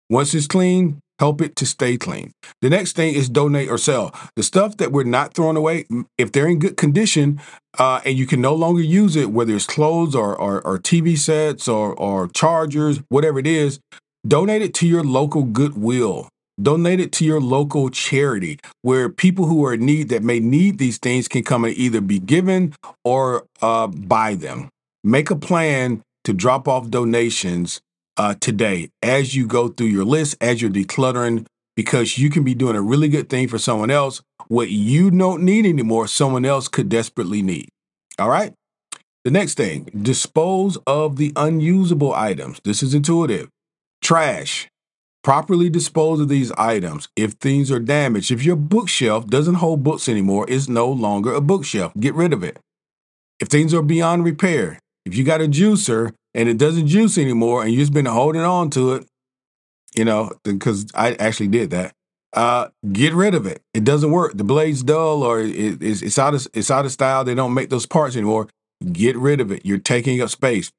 Once 0.08 0.34
it's 0.34 0.46
clean, 0.46 1.00
help 1.22 1.40
it 1.40 1.54
to 1.54 1.64
stay 1.64 1.96
clean. 1.96 2.32
The 2.62 2.68
next 2.68 2.96
thing 2.96 3.14
is 3.14 3.28
donate 3.28 3.70
or 3.70 3.78
sell. 3.78 4.12
The 4.34 4.42
stuff 4.42 4.76
that 4.78 4.90
we're 4.90 5.04
not 5.04 5.34
throwing 5.34 5.56
away, 5.56 5.86
if 6.18 6.32
they're 6.32 6.48
in 6.48 6.58
good 6.58 6.76
condition 6.76 7.40
uh, 7.78 8.00
and 8.04 8.18
you 8.18 8.26
can 8.26 8.40
no 8.40 8.56
longer 8.56 8.82
use 8.82 9.14
it, 9.14 9.30
whether 9.30 9.54
it's 9.54 9.64
clothes 9.64 10.16
or, 10.16 10.34
or, 10.34 10.60
or 10.66 10.80
TV 10.80 11.16
sets 11.16 11.68
or, 11.68 11.94
or 11.94 12.26
chargers, 12.26 13.00
whatever 13.08 13.38
it 13.38 13.46
is, 13.46 13.78
donate 14.26 14.62
it 14.62 14.74
to 14.74 14.84
your 14.88 15.04
local 15.04 15.44
Goodwill. 15.44 16.28
Donate 16.60 16.98
it 16.98 17.12
to 17.12 17.24
your 17.24 17.40
local 17.40 17.88
charity 17.88 18.58
where 18.82 19.08
people 19.08 19.46
who 19.46 19.64
are 19.64 19.74
in 19.74 19.86
need 19.86 20.08
that 20.08 20.24
may 20.24 20.40
need 20.40 20.78
these 20.78 20.98
things 20.98 21.28
can 21.28 21.44
come 21.44 21.64
and 21.64 21.76
either 21.76 22.00
be 22.00 22.18
given 22.18 22.74
or 23.04 23.46
uh, 23.60 23.86
buy 23.86 24.34
them. 24.34 24.68
Make 25.04 25.30
a 25.30 25.36
plan 25.36 26.02
to 26.24 26.32
drop 26.32 26.66
off 26.66 26.90
donations 26.90 27.80
uh, 28.16 28.34
today 28.40 28.90
as 29.02 29.34
you 29.34 29.46
go 29.46 29.68
through 29.68 29.86
your 29.86 30.04
list, 30.04 30.36
as 30.40 30.60
you're 30.60 30.70
decluttering, 30.70 31.46
because 31.76 32.18
you 32.18 32.30
can 32.30 32.44
be 32.44 32.54
doing 32.54 32.76
a 32.76 32.82
really 32.82 33.08
good 33.08 33.28
thing 33.28 33.48
for 33.48 33.58
someone 33.58 33.90
else. 33.90 34.22
What 34.48 34.70
you 34.70 35.10
don't 35.10 35.42
need 35.42 35.66
anymore, 35.66 36.06
someone 36.06 36.44
else 36.44 36.68
could 36.68 36.88
desperately 36.88 37.42
need. 37.42 37.68
All 38.18 38.28
right. 38.28 38.52
The 39.24 39.30
next 39.30 39.54
thing, 39.54 39.88
dispose 40.02 40.76
of 40.86 41.16
the 41.16 41.32
unusable 41.36 42.12
items. 42.12 42.60
This 42.64 42.82
is 42.82 42.92
intuitive. 42.92 43.48
Trash. 44.02 44.68
Properly 45.22 45.70
dispose 45.70 46.18
of 46.18 46.28
these 46.28 46.50
items. 46.52 47.08
If 47.14 47.34
things 47.34 47.70
are 47.70 47.78
damaged, 47.78 48.32
if 48.32 48.44
your 48.44 48.56
bookshelf 48.56 49.28
doesn't 49.28 49.54
hold 49.54 49.84
books 49.84 50.08
anymore, 50.08 50.46
it's 50.48 50.68
no 50.68 50.90
longer 50.90 51.32
a 51.32 51.40
bookshelf. 51.40 51.92
Get 51.98 52.14
rid 52.14 52.32
of 52.32 52.42
it. 52.42 52.58
If 53.38 53.48
things 53.48 53.72
are 53.72 53.82
beyond 53.82 54.24
repair, 54.24 54.80
if 55.06 55.16
you 55.16 55.22
got 55.22 55.40
a 55.40 55.46
juicer 55.46 56.12
and 56.34 56.48
it 56.48 56.58
doesn't 56.58 56.86
juice 56.86 57.18
anymore 57.18 57.62
and 57.62 57.70
you've 57.70 57.80
just 57.80 57.92
been 57.92 58.06
holding 58.06 58.42
on 58.42 58.70
to 58.70 58.94
it, 58.94 59.06
you 59.94 60.04
know, 60.04 60.30
because 60.44 60.86
I 60.94 61.14
actually 61.14 61.48
did 61.48 61.70
that. 61.70 61.94
Uh, 62.32 62.68
get 62.92 63.12
rid 63.12 63.34
of 63.34 63.46
it. 63.46 63.60
It 63.74 63.84
doesn't 63.84 64.10
work. 64.10 64.32
The 64.34 64.44
blade's 64.44 64.82
dull 64.82 65.22
or 65.22 65.40
it, 65.40 65.82
it's, 65.82 66.00
it's 66.00 66.18
out 66.18 66.34
of 66.34 66.46
it's 66.54 66.70
out 66.70 66.86
of 66.86 66.92
style. 66.92 67.24
They 67.24 67.34
don't 67.34 67.52
make 67.52 67.68
those 67.68 67.86
parts 67.86 68.16
anymore. 68.16 68.48
Get 68.90 69.16
rid 69.16 69.40
of 69.40 69.52
it. 69.52 69.66
You're 69.66 69.78
taking 69.78 70.20
up 70.22 70.30
space. 70.30 70.72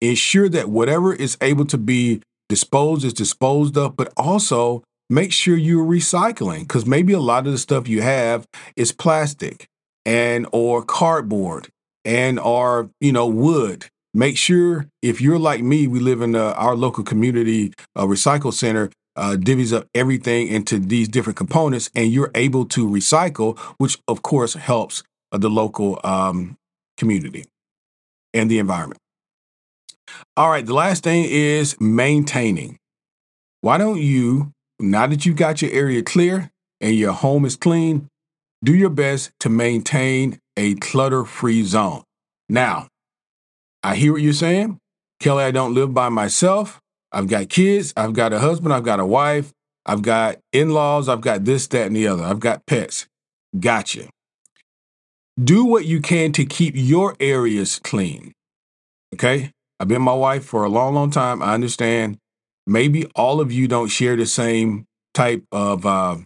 Ensure 0.00 0.48
that 0.48 0.68
whatever 0.68 1.14
is 1.14 1.38
able 1.40 1.64
to 1.66 1.78
be 1.78 2.22
disposed 2.48 3.04
is 3.04 3.14
disposed 3.14 3.76
of, 3.78 3.96
but 3.96 4.12
also 4.16 4.82
make 5.08 5.32
sure 5.32 5.56
you're 5.56 5.86
recycling 5.86 6.60
because 6.60 6.86
maybe 6.86 7.12
a 7.12 7.20
lot 7.20 7.46
of 7.46 7.52
the 7.52 7.58
stuff 7.58 7.88
you 7.88 8.02
have 8.02 8.46
is 8.74 8.92
plastic 8.92 9.68
and 10.04 10.46
or 10.52 10.82
cardboard 10.82 11.68
and 12.04 12.38
or 12.38 12.90
you 13.00 13.12
know 13.12 13.26
wood 13.26 13.86
make 14.16 14.36
sure 14.36 14.86
if 15.02 15.20
you're 15.20 15.38
like 15.38 15.62
me 15.62 15.86
we 15.86 16.00
live 16.00 16.20
in 16.20 16.34
uh, 16.34 16.52
our 16.56 16.74
local 16.74 17.04
community 17.04 17.72
uh, 17.94 18.04
recycle 18.04 18.52
center 18.52 18.90
uh, 19.16 19.36
divvies 19.38 19.72
up 19.72 19.86
everything 19.94 20.48
into 20.48 20.78
these 20.78 21.08
different 21.08 21.36
components 21.36 21.88
and 21.94 22.12
you're 22.12 22.30
able 22.34 22.64
to 22.64 22.86
recycle 22.88 23.58
which 23.78 23.98
of 24.08 24.22
course 24.22 24.54
helps 24.54 25.02
the 25.32 25.50
local 25.50 26.00
um, 26.04 26.56
community 26.96 27.44
and 28.34 28.50
the 28.50 28.58
environment 28.58 28.98
all 30.36 30.50
right, 30.50 30.64
the 30.64 30.74
last 30.74 31.04
thing 31.04 31.26
is 31.28 31.80
maintaining. 31.80 32.78
Why 33.60 33.78
don't 33.78 34.00
you, 34.00 34.52
now 34.78 35.06
that 35.06 35.26
you've 35.26 35.36
got 35.36 35.62
your 35.62 35.72
area 35.72 36.02
clear 36.02 36.50
and 36.80 36.94
your 36.94 37.12
home 37.12 37.44
is 37.44 37.56
clean, 37.56 38.08
do 38.62 38.74
your 38.74 38.90
best 38.90 39.30
to 39.40 39.48
maintain 39.48 40.38
a 40.56 40.74
clutter 40.74 41.24
free 41.24 41.62
zone. 41.62 42.02
Now, 42.48 42.88
I 43.86 43.94
hear 43.94 44.12
what 44.12 44.20
you're 44.20 44.32
saying. 44.32 44.80
Kelly, 45.20 45.44
I 45.44 45.52
don't 45.52 45.72
live 45.72 45.94
by 45.94 46.08
myself. 46.08 46.80
I've 47.12 47.28
got 47.28 47.48
kids, 47.48 47.92
I've 47.96 48.14
got 48.14 48.32
a 48.32 48.40
husband, 48.40 48.74
I've 48.74 48.82
got 48.82 48.98
a 48.98 49.06
wife, 49.06 49.52
I've 49.86 50.02
got 50.02 50.38
in 50.52 50.70
laws, 50.70 51.08
I've 51.08 51.20
got 51.20 51.44
this, 51.44 51.68
that, 51.68 51.86
and 51.86 51.94
the 51.94 52.08
other. 52.08 52.24
I've 52.24 52.40
got 52.40 52.66
pets. 52.66 53.06
Gotcha. 53.60 54.08
Do 55.40 55.64
what 55.64 55.84
you 55.84 56.00
can 56.00 56.32
to 56.32 56.44
keep 56.44 56.74
your 56.76 57.14
areas 57.20 57.78
clean. 57.78 58.32
Okay? 59.14 59.52
I've 59.78 59.86
been 59.86 60.02
my 60.02 60.14
wife 60.14 60.44
for 60.44 60.64
a 60.64 60.68
long, 60.68 60.94
long 60.94 61.12
time. 61.12 61.40
I 61.40 61.54
understand. 61.54 62.18
Maybe 62.66 63.06
all 63.14 63.40
of 63.40 63.52
you 63.52 63.68
don't 63.68 63.86
share 63.86 64.16
the 64.16 64.26
same 64.26 64.84
type 65.14 65.44
of 65.52 65.86
uh, 65.86 66.16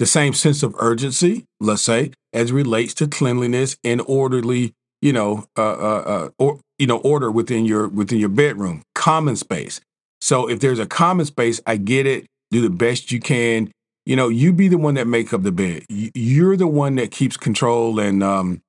the 0.00 0.06
same 0.06 0.32
sense 0.32 0.64
of 0.64 0.74
urgency, 0.80 1.44
let's 1.60 1.82
say, 1.82 2.10
as 2.32 2.50
relates 2.50 2.92
to 2.94 3.06
cleanliness 3.06 3.76
and 3.84 4.02
orderly, 4.04 4.74
you 5.00 5.12
know, 5.12 5.46
uh, 5.56 5.62
uh, 5.62 6.02
uh, 6.06 6.28
or 6.38 6.60
you 6.78 6.86
know, 6.86 6.98
order 6.98 7.30
within 7.30 7.64
your 7.64 7.88
within 7.88 8.18
your 8.18 8.28
bedroom, 8.28 8.82
common 8.94 9.36
space. 9.36 9.80
So 10.20 10.48
if 10.48 10.60
there's 10.60 10.78
a 10.78 10.86
common 10.86 11.26
space, 11.26 11.60
I 11.66 11.76
get 11.76 12.06
it. 12.06 12.26
Do 12.50 12.60
the 12.60 12.70
best 12.70 13.12
you 13.12 13.20
can. 13.20 13.70
You 14.06 14.16
know, 14.16 14.28
you 14.28 14.52
be 14.52 14.68
the 14.68 14.78
one 14.78 14.94
that 14.94 15.06
make 15.06 15.32
up 15.32 15.42
the 15.42 15.52
bed. 15.52 15.84
You're 15.88 16.56
the 16.56 16.66
one 16.66 16.94
that 16.94 17.10
keeps 17.10 17.36
control 17.36 18.00
and 18.00 18.22
um, 18.22 18.60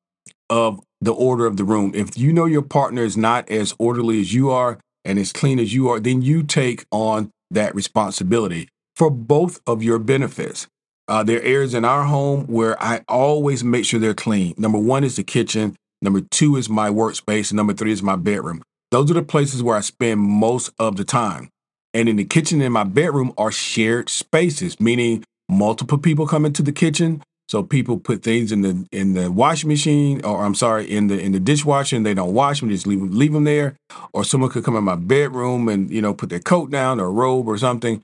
of 0.50 0.82
the 1.02 1.14
order 1.14 1.46
of 1.46 1.58
the 1.58 1.64
room. 1.64 1.94
If 1.96 2.18
you 2.18 2.34
know 2.34 2.46
your 2.46 2.62
partner 2.62 3.04
is 3.04 3.16
not 3.16 3.50
as 3.50 3.74
orderly 3.80 4.20
as 4.20 4.34
you 4.34 4.50
are 4.52 4.80
and 5.06 5.18
as 5.18 5.32
clean 5.32 5.60
as 5.60 5.74
you 5.74 5.88
are, 5.90 6.00
then 6.00 6.22
you 6.22 6.44
take 6.44 6.86
on 6.92 7.32
that 7.52 7.74
responsibility 7.74 8.68
for 8.96 9.10
both 9.10 9.62
of 9.66 9.82
your 9.82 9.98
benefits. 9.98 10.68
Uh, 11.08 11.24
there 11.24 11.40
are 11.40 11.44
areas 11.44 11.74
in 11.74 11.86
our 11.86 12.04
home 12.04 12.46
where 12.48 12.82
I 12.84 13.02
always 13.08 13.64
make 13.64 13.86
sure 13.86 14.00
they're 14.00 14.14
clean. 14.14 14.54
Number 14.58 14.78
one 14.78 15.04
is 15.04 15.16
the 15.16 15.24
kitchen. 15.24 15.76
Number 16.02 16.22
two 16.22 16.56
is 16.56 16.70
my 16.70 16.90
workspace. 16.90 17.52
And 17.52 17.58
number 17.58 17.74
three 17.74 17.92
is 17.92 18.04
my 18.04 18.16
bedroom. 18.16 18.64
Those 18.92 19.12
are 19.12 19.16
the 19.16 19.22
places 19.24 19.62
where 19.62 19.78
I 19.78 19.82
spend 19.82 20.22
most 20.22 20.72
of 20.80 20.96
the 20.96 21.04
time. 21.04 21.50
And 21.94 22.08
in 22.08 22.16
the 22.16 22.26
kitchen 22.26 22.62
and 22.62 22.74
my 22.74 22.84
bedroom 22.84 23.34
are 23.38 23.52
shared 23.52 24.10
spaces, 24.10 24.80
meaning 24.80 25.24
multiple 25.50 25.98
people 25.98 26.28
come 26.28 26.46
into 26.46 26.62
the 26.62 26.72
kitchen, 26.72 27.24
so 27.50 27.64
people 27.64 27.98
put 27.98 28.22
things 28.22 28.52
in 28.52 28.62
the 28.62 28.88
in 28.92 29.14
the 29.14 29.32
washing 29.32 29.70
machine, 29.70 30.24
or 30.24 30.46
I'm 30.46 30.54
sorry, 30.54 30.86
in 30.86 31.08
the 31.08 31.20
in 31.20 31.32
the 31.32 31.40
dishwasher, 31.40 31.96
and 31.96 32.06
they 32.06 32.14
don't 32.14 32.36
wash 32.36 32.60
them, 32.60 32.70
just 32.70 32.86
leave 32.86 33.00
them, 33.00 33.12
leave 33.12 33.34
them 33.34 33.44
there. 33.44 33.76
Or 34.14 34.24
someone 34.24 34.52
could 34.52 34.64
come 34.64 34.76
in 34.76 34.84
my 34.84 34.96
bedroom 34.96 35.68
and 35.68 35.90
you 35.90 36.00
know 36.00 36.14
put 36.14 36.30
their 36.30 36.40
coat 36.40 36.70
down 36.70 37.00
or 37.00 37.12
robe 37.12 37.48
or 37.48 37.58
something. 37.58 38.04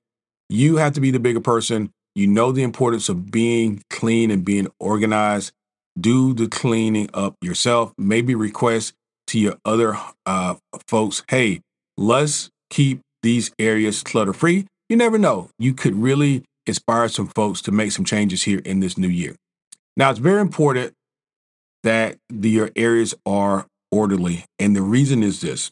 You 0.49 0.77
have 0.77 0.93
to 0.93 1.01
be 1.01 1.11
the 1.11 1.19
bigger 1.19 1.41
person. 1.41 1.91
You 2.15 2.25
know 2.25 2.51
the 2.51 2.63
importance 2.63 3.07
of 3.07 3.29
being 3.29 3.83
clean 3.91 4.31
and 4.31 4.43
being 4.43 4.67
organized. 4.79 5.51
Do 5.99 6.33
the 6.33 6.47
cleaning 6.47 7.09
up 7.13 7.35
yourself. 7.41 7.93
Maybe 7.97 8.35
request 8.35 8.93
to 9.27 9.39
your 9.39 9.55
other 9.65 9.97
uh, 10.25 10.55
folks, 10.87 11.23
hey, 11.29 11.61
let's 11.97 12.49
keep 12.69 13.01
these 13.23 13.51
areas 13.57 14.03
clutter 14.03 14.33
free. 14.33 14.67
You 14.89 14.97
never 14.97 15.17
know. 15.17 15.49
You 15.57 15.73
could 15.73 15.95
really 15.95 16.43
inspire 16.67 17.07
some 17.07 17.27
folks 17.27 17.61
to 17.61 17.71
make 17.71 17.91
some 17.91 18.05
changes 18.05 18.43
here 18.43 18.59
in 18.59 18.79
this 18.79 18.97
new 18.97 19.07
year. 19.07 19.35
Now, 19.97 20.09
it's 20.09 20.19
very 20.19 20.41
important 20.41 20.93
that 21.83 22.17
the, 22.29 22.49
your 22.49 22.71
areas 22.75 23.13
are 23.25 23.65
orderly. 23.91 24.45
And 24.59 24.75
the 24.75 24.81
reason 24.81 25.23
is 25.23 25.41
this 25.41 25.71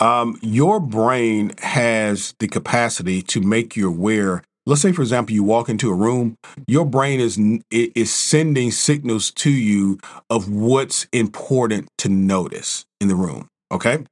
um, 0.00 0.38
your 0.42 0.78
brain 0.78 1.52
has 1.58 2.34
the 2.38 2.48
capacity 2.48 3.20
to 3.22 3.40
make 3.40 3.76
you 3.76 3.88
aware. 3.88 4.42
Let's 4.68 4.82
say, 4.82 4.92
for 4.92 5.00
example, 5.00 5.34
you 5.34 5.42
walk 5.42 5.70
into 5.70 5.88
a 5.88 5.94
room, 5.94 6.36
your 6.66 6.84
brain 6.84 7.20
is 7.20 7.40
is 7.70 8.12
sending 8.12 8.70
signals 8.70 9.30
to 9.30 9.50
you 9.50 9.98
of 10.28 10.50
what's 10.50 11.06
important 11.10 11.88
to 11.98 12.10
notice 12.10 12.84
in 13.00 13.08
the 13.08 13.14
room. 13.14 13.48
Okay, 13.72 14.04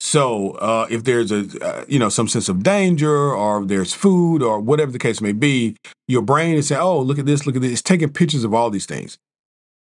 so 0.00 0.52
uh, 0.52 0.86
if 0.88 1.04
there's 1.04 1.30
a 1.30 1.44
uh, 1.62 1.84
you 1.88 1.98
know 1.98 2.08
some 2.08 2.26
sense 2.26 2.48
of 2.48 2.62
danger 2.62 3.34
or 3.34 3.66
there's 3.66 3.92
food 3.92 4.42
or 4.42 4.60
whatever 4.60 4.90
the 4.90 4.98
case 4.98 5.20
may 5.20 5.32
be, 5.32 5.76
your 6.06 6.22
brain 6.22 6.56
is 6.56 6.68
saying, 6.68 6.80
"Oh, 6.80 7.00
look 7.00 7.18
at 7.18 7.26
this, 7.26 7.46
look 7.46 7.56
at 7.56 7.60
this." 7.60 7.72
It's 7.72 7.82
taking 7.82 8.08
pictures 8.08 8.44
of 8.44 8.54
all 8.54 8.70
these 8.70 8.86
things, 8.86 9.18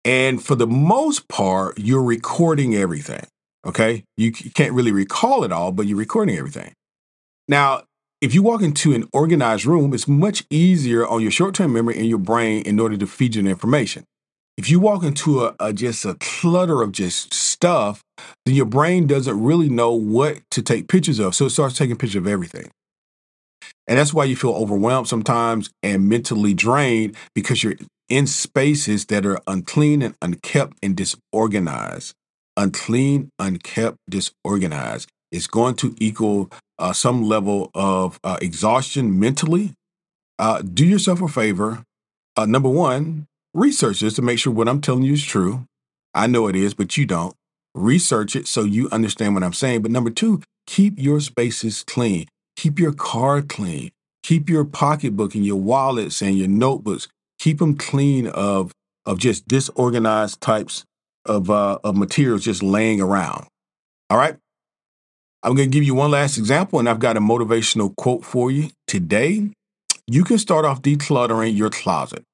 and 0.03 0.43
for 0.43 0.55
the 0.55 0.67
most 0.67 1.29
part, 1.29 1.79
you're 1.79 2.03
recording 2.03 2.75
everything. 2.75 3.25
Okay, 3.65 4.03
you 4.17 4.33
can't 4.33 4.73
really 4.73 4.91
recall 4.91 5.45
it 5.45 5.53
all, 5.53 5.71
but 5.71 5.87
you're 5.87 5.97
recording 5.97 6.35
everything. 6.35 6.73
Now, 7.47 7.83
if 8.19 8.33
you 8.33 8.41
walk 8.41 8.61
into 8.61 8.93
an 8.93 9.07
organized 9.13 9.65
room, 9.65 9.93
it's 9.93 10.07
much 10.07 10.43
easier 10.49 11.07
on 11.07 11.21
your 11.21 11.31
short-term 11.31 11.73
memory 11.73 11.97
and 11.97 12.07
your 12.07 12.17
brain 12.17 12.63
in 12.63 12.79
order 12.79 12.97
to 12.97 13.05
feed 13.05 13.35
you 13.35 13.43
the 13.43 13.49
information. 13.49 14.03
If 14.57 14.71
you 14.71 14.79
walk 14.79 15.03
into 15.03 15.45
a, 15.45 15.55
a 15.59 15.71
just 15.71 16.03
a 16.03 16.15
clutter 16.15 16.81
of 16.81 16.91
just 16.91 17.31
stuff, 17.31 18.01
then 18.45 18.55
your 18.55 18.65
brain 18.65 19.05
doesn't 19.05 19.39
really 19.39 19.69
know 19.69 19.91
what 19.91 20.39
to 20.51 20.63
take 20.63 20.87
pictures 20.87 21.19
of. 21.19 21.35
So 21.35 21.45
it 21.45 21.51
starts 21.51 21.77
taking 21.77 21.95
pictures 21.95 22.15
of 22.15 22.27
everything. 22.27 22.71
And 23.87 23.99
that's 23.99 24.13
why 24.13 24.25
you 24.25 24.35
feel 24.35 24.51
overwhelmed 24.51 25.07
sometimes 25.07 25.69
and 25.83 26.09
mentally 26.09 26.55
drained 26.55 27.15
because 27.35 27.63
you're 27.63 27.75
in 28.09 28.25
spaces 28.25 29.05
that 29.05 29.25
are 29.27 29.39
unclean 29.45 30.01
and 30.01 30.15
unkept 30.23 30.77
and 30.81 30.95
disorganized. 30.95 32.15
Unclean, 32.57 33.29
unkept, 33.37 33.97
disorganized. 34.09 35.07
is 35.31 35.45
going 35.45 35.75
to 35.75 35.95
equal 35.99 36.49
uh, 36.79 36.93
some 36.93 37.23
level 37.23 37.71
of 37.73 38.19
uh, 38.23 38.37
exhaustion 38.41 39.19
mentally. 39.19 39.73
Uh, 40.39 40.61
do 40.61 40.85
yourself 40.85 41.21
a 41.21 41.27
favor. 41.27 41.83
Uh, 42.35 42.45
number 42.45 42.69
one, 42.69 43.25
research 43.53 44.01
this 44.01 44.13
to 44.15 44.21
make 44.21 44.39
sure 44.39 44.53
what 44.53 44.69
I'm 44.69 44.81
telling 44.81 45.03
you 45.03 45.13
is 45.13 45.23
true. 45.23 45.65
I 46.13 46.27
know 46.27 46.47
it 46.47 46.55
is, 46.55 46.73
but 46.73 46.97
you 46.97 47.05
don't. 47.05 47.35
Research 47.73 48.35
it 48.35 48.47
so 48.47 48.63
you 48.63 48.89
understand 48.91 49.33
what 49.33 49.43
I'm 49.43 49.53
saying. 49.53 49.81
But 49.81 49.91
number 49.91 50.09
two, 50.09 50.41
keep 50.65 50.97
your 50.97 51.19
spaces 51.19 51.83
clean. 51.83 52.27
Keep 52.55 52.79
your 52.79 52.93
car 52.93 53.41
clean. 53.41 53.91
Keep 54.23 54.49
your 54.49 54.65
pocketbook 54.65 55.35
and 55.35 55.45
your 55.45 55.57
wallets 55.57 56.21
and 56.21 56.37
your 56.37 56.47
notebooks. 56.47 57.07
Keep 57.39 57.59
them 57.59 57.77
clean 57.77 58.27
of 58.27 58.71
of 59.05 59.19
just 59.19 59.47
disorganized 59.47 60.41
types 60.41 60.83
of 61.25 61.49
uh, 61.49 61.79
of 61.83 61.95
materials 61.95 62.43
just 62.43 62.61
laying 62.61 62.99
around. 62.99 63.47
All 64.09 64.17
right. 64.17 64.37
I'm 65.47 65.55
going 65.55 65.71
to 65.71 65.73
give 65.73 65.85
you 65.85 65.95
one 65.95 66.11
last 66.11 66.37
example, 66.37 66.77
and 66.77 66.89
I've 66.89 66.99
got 66.99 67.15
a 67.15 67.21
motivational 67.21 67.95
quote 67.95 68.25
for 68.25 68.51
you 68.51 68.69
today. 68.85 69.49
You 70.05 70.25
can 70.25 70.39
start 70.39 70.65
off 70.65 70.81
decluttering 70.81 71.55
your 71.55 71.69
closet. 71.69 72.25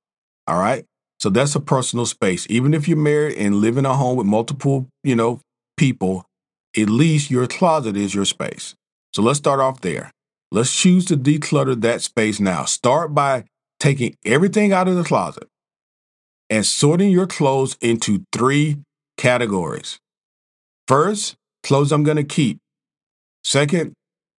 All 0.47 0.57
right. 0.57 0.83
So 1.19 1.29
that's 1.29 1.53
a 1.53 1.59
personal 1.59 2.07
space. 2.07 2.47
Even 2.49 2.73
if 2.73 2.87
you're 2.87 2.97
married 2.97 3.37
and 3.37 3.57
live 3.57 3.77
in 3.77 3.85
a 3.85 3.93
home 3.93 4.17
with 4.17 4.25
multiple, 4.25 4.87
you 5.03 5.15
know, 5.15 5.41
people, 5.77 6.25
at 6.75 6.89
least 6.89 7.29
your 7.29 7.45
closet 7.45 7.95
is 7.95 8.15
your 8.15 8.25
space. 8.25 8.73
So 9.13 9.21
let's 9.21 9.37
start 9.37 9.59
off 9.59 9.81
there. 9.81 10.09
Let's 10.51 10.75
choose 10.75 11.05
to 11.05 11.15
declutter 11.15 11.79
that 11.81 12.01
space 12.01 12.39
now. 12.39 12.65
Start 12.65 13.13
by 13.13 13.43
taking 13.79 14.15
everything 14.25 14.73
out 14.73 14.87
of 14.87 14.95
the 14.95 15.03
closet 15.03 15.47
and 16.49 16.65
sorting 16.65 17.11
your 17.11 17.27
clothes 17.27 17.77
into 17.79 18.23
three 18.33 18.77
categories. 19.17 19.99
First, 20.87 21.35
clothes 21.61 21.91
I'm 21.91 22.03
going 22.03 22.17
to 22.17 22.23
keep. 22.23 22.57
Second, 23.43 23.93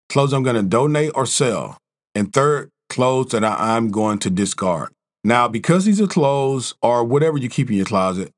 clothes 0.08 0.32
I'm 0.32 0.42
going 0.42 0.56
to 0.56 0.62
donate 0.62 1.12
or 1.14 1.26
sell. 1.26 1.78
And 2.14 2.32
third, 2.32 2.70
clothes 2.88 3.32
that 3.32 3.44
I, 3.44 3.76
I'm 3.76 3.90
going 3.90 4.18
to 4.20 4.30
discard. 4.30 4.90
Now, 5.24 5.48
because 5.48 5.84
these 5.84 6.00
are 6.00 6.06
clothes 6.06 6.74
or 6.82 7.04
whatever 7.04 7.38
you 7.38 7.48
keep 7.48 7.70
in 7.70 7.76
your 7.76 7.86
closet, 7.86 8.30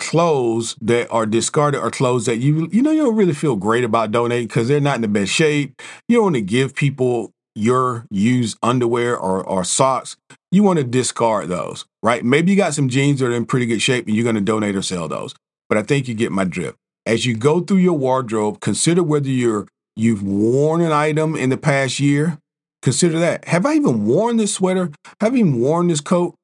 clothes 0.00 0.76
that 0.80 1.08
are 1.10 1.26
discarded 1.26 1.80
are 1.80 1.90
clothes 1.90 2.26
that 2.26 2.36
you 2.36 2.68
you 2.72 2.82
know 2.82 2.90
you 2.90 3.04
don't 3.04 3.16
really 3.16 3.32
feel 3.32 3.56
great 3.56 3.84
about 3.84 4.10
donating 4.10 4.48
because 4.48 4.68
they're 4.68 4.80
not 4.80 4.96
in 4.96 5.02
the 5.02 5.08
best 5.08 5.32
shape. 5.32 5.80
You 6.08 6.16
don't 6.16 6.24
want 6.24 6.34
to 6.36 6.42
give 6.42 6.74
people 6.74 7.30
your 7.54 8.04
used 8.10 8.58
underwear 8.62 9.16
or, 9.16 9.42
or 9.44 9.64
socks. 9.64 10.16
You 10.50 10.62
want 10.62 10.78
to 10.78 10.84
discard 10.84 11.48
those, 11.48 11.84
right? 12.02 12.24
Maybe 12.24 12.50
you 12.50 12.56
got 12.56 12.74
some 12.74 12.88
jeans 12.88 13.20
that 13.20 13.26
are 13.26 13.32
in 13.32 13.46
pretty 13.46 13.66
good 13.66 13.80
shape 13.80 14.06
and 14.06 14.14
you're 14.14 14.24
going 14.24 14.34
to 14.34 14.40
donate 14.40 14.76
or 14.76 14.82
sell 14.82 15.08
those. 15.08 15.34
But 15.68 15.78
I 15.78 15.82
think 15.82 16.08
you 16.08 16.14
get 16.14 16.32
my 16.32 16.44
drift. 16.44 16.76
As 17.06 17.26
you 17.26 17.36
go 17.36 17.60
through 17.60 17.78
your 17.78 17.96
wardrobe, 17.96 18.60
consider 18.60 19.02
whether 19.02 19.28
you're 19.28 19.66
you've 19.96 20.22
worn 20.22 20.80
an 20.80 20.92
item 20.92 21.36
in 21.36 21.50
the 21.50 21.56
past 21.56 22.00
year. 22.00 22.38
Consider 22.82 23.18
that. 23.18 23.46
Have 23.46 23.64
I 23.64 23.74
even 23.74 24.06
worn 24.06 24.36
this 24.36 24.54
sweater? 24.54 24.90
Have 25.20 25.34
I 25.34 25.38
even 25.38 25.60
worn 25.60 25.88
this 25.88 26.00
coat? 26.00 26.34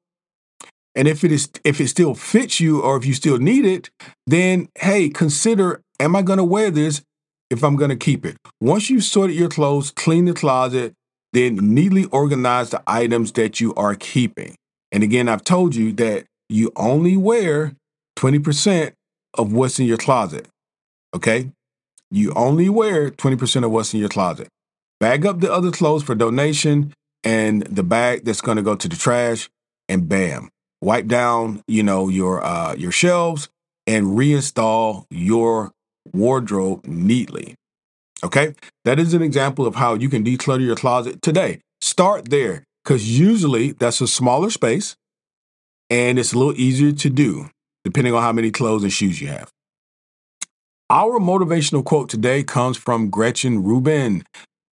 And 0.95 1.07
if 1.07 1.23
it 1.23 1.31
is 1.31 1.49
if 1.63 1.79
it 1.79 1.87
still 1.87 2.15
fits 2.15 2.59
you 2.59 2.81
or 2.81 2.97
if 2.97 3.05
you 3.05 3.13
still 3.13 3.37
need 3.37 3.65
it, 3.65 3.89
then 4.27 4.67
hey, 4.79 5.09
consider 5.09 5.81
am 5.99 6.15
I 6.15 6.21
going 6.21 6.37
to 6.37 6.43
wear 6.43 6.71
this 6.71 7.01
if 7.49 7.63
I'm 7.63 7.75
going 7.75 7.91
to 7.91 7.95
keep 7.95 8.25
it? 8.25 8.37
Once 8.59 8.89
you've 8.89 9.03
sorted 9.03 9.35
your 9.35 9.49
clothes, 9.49 9.91
clean 9.91 10.25
the 10.25 10.33
closet, 10.33 10.93
then 11.33 11.55
neatly 11.55 12.05
organize 12.05 12.71
the 12.71 12.81
items 12.87 13.31
that 13.33 13.61
you 13.61 13.73
are 13.75 13.95
keeping. 13.95 14.55
And 14.91 15.03
again, 15.03 15.29
I've 15.29 15.43
told 15.43 15.75
you 15.75 15.93
that 15.93 16.25
you 16.49 16.71
only 16.75 17.15
wear 17.15 17.73
20% 18.17 18.91
of 19.35 19.53
what's 19.53 19.79
in 19.79 19.85
your 19.85 19.97
closet. 19.97 20.47
Okay? 21.15 21.51
You 22.13 22.33
only 22.33 22.67
wear 22.67 23.09
20% 23.09 23.63
of 23.63 23.71
what's 23.71 23.93
in 23.93 24.01
your 24.01 24.09
closet. 24.09 24.49
Bag 24.99 25.25
up 25.25 25.39
the 25.39 25.51
other 25.51 25.71
clothes 25.71 26.03
for 26.03 26.13
donation 26.13 26.93
and 27.23 27.63
the 27.63 27.83
bag 27.83 28.25
that's 28.25 28.41
going 28.41 28.57
to 28.57 28.61
go 28.61 28.75
to 28.75 28.87
the 28.89 28.97
trash 28.97 29.49
and 29.87 30.09
bam, 30.09 30.49
wipe 30.81 31.07
down, 31.07 31.63
you 31.67 31.83
know, 31.83 32.09
your 32.09 32.43
uh 32.43 32.75
your 32.75 32.91
shelves 32.91 33.49
and 33.87 34.07
reinstall 34.07 35.05
your 35.09 35.71
wardrobe 36.13 36.85
neatly. 36.85 37.55
Okay? 38.23 38.55
That 38.83 38.99
is 38.99 39.13
an 39.13 39.21
example 39.21 39.65
of 39.65 39.75
how 39.75 39.95
you 39.95 40.09
can 40.09 40.23
declutter 40.23 40.65
your 40.65 40.75
closet 40.75 41.21
today. 41.21 41.61
Start 41.79 42.29
there 42.29 42.63
cuz 42.83 43.17
usually 43.17 43.71
that's 43.71 44.01
a 44.01 44.07
smaller 44.07 44.49
space 44.49 44.95
and 45.89 46.19
it's 46.19 46.33
a 46.33 46.37
little 46.37 46.59
easier 46.59 46.91
to 46.91 47.09
do 47.09 47.49
depending 47.85 48.13
on 48.13 48.21
how 48.21 48.33
many 48.33 48.51
clothes 48.51 48.83
and 48.83 48.93
shoes 48.93 49.21
you 49.21 49.29
have. 49.29 49.49
Our 50.91 51.21
motivational 51.21 51.85
quote 51.85 52.09
today 52.09 52.43
comes 52.43 52.75
from 52.75 53.09
Gretchen 53.09 53.63
Rubin. 53.63 54.25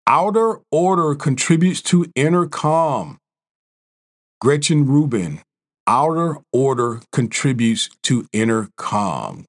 Outer 0.04 0.58
order 0.72 1.14
contributes 1.14 1.80
to 1.82 2.06
inner 2.16 2.44
calm. 2.44 3.18
Gretchen 4.40 4.84
Rubin, 4.84 5.40
outer 5.86 6.38
order 6.52 7.02
contributes 7.12 7.88
to 8.02 8.26
inner 8.32 8.68
calm. 8.76 9.44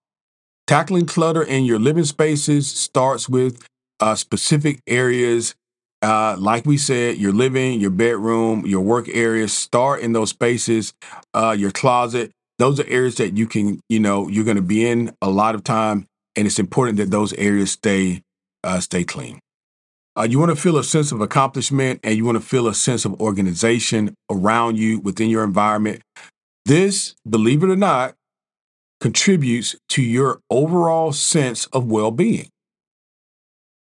Tackling 0.67 1.07
clutter 1.07 1.41
in 1.41 1.65
your 1.65 1.79
living 1.79 2.03
spaces 2.03 2.69
starts 2.71 3.27
with 3.27 3.65
uh, 3.99 4.13
specific 4.13 4.79
areas. 4.85 5.55
Uh, 6.03 6.35
like 6.37 6.67
we 6.67 6.77
said, 6.77 7.17
your 7.17 7.33
living, 7.33 7.81
your 7.81 7.89
bedroom, 7.89 8.63
your 8.67 8.81
work 8.81 9.09
areas, 9.09 9.53
start 9.53 10.01
in 10.01 10.13
those 10.13 10.29
spaces, 10.29 10.93
uh, 11.33 11.55
your 11.57 11.71
closet. 11.71 12.29
Those 12.59 12.79
are 12.79 12.87
areas 12.87 13.15
that 13.15 13.35
you 13.35 13.47
can, 13.47 13.79
you 13.89 13.99
know, 13.99 14.27
you're 14.27 14.45
going 14.45 14.55
to 14.57 14.61
be 14.61 14.87
in 14.87 15.15
a 15.19 15.31
lot 15.31 15.55
of 15.55 15.63
time. 15.63 16.05
And 16.39 16.47
it's 16.47 16.57
important 16.57 16.97
that 16.99 17.11
those 17.11 17.33
areas 17.33 17.73
stay, 17.73 18.21
uh, 18.63 18.79
stay 18.79 19.03
clean. 19.03 19.41
Uh, 20.17 20.23
you 20.23 20.39
want 20.39 20.51
to 20.51 20.55
feel 20.55 20.77
a 20.77 20.85
sense 20.85 21.11
of 21.11 21.19
accomplishment 21.19 21.99
and 22.01 22.15
you 22.15 22.23
want 22.23 22.37
to 22.37 22.41
feel 22.41 22.69
a 22.69 22.73
sense 22.73 23.03
of 23.03 23.19
organization 23.19 24.15
around 24.31 24.77
you 24.77 25.01
within 25.01 25.29
your 25.29 25.43
environment. 25.43 26.01
This, 26.63 27.13
believe 27.29 27.61
it 27.61 27.69
or 27.69 27.75
not, 27.75 28.15
contributes 29.01 29.75
to 29.89 30.01
your 30.01 30.39
overall 30.49 31.11
sense 31.11 31.65
of 31.73 31.91
well 31.91 32.09
being. 32.09 32.47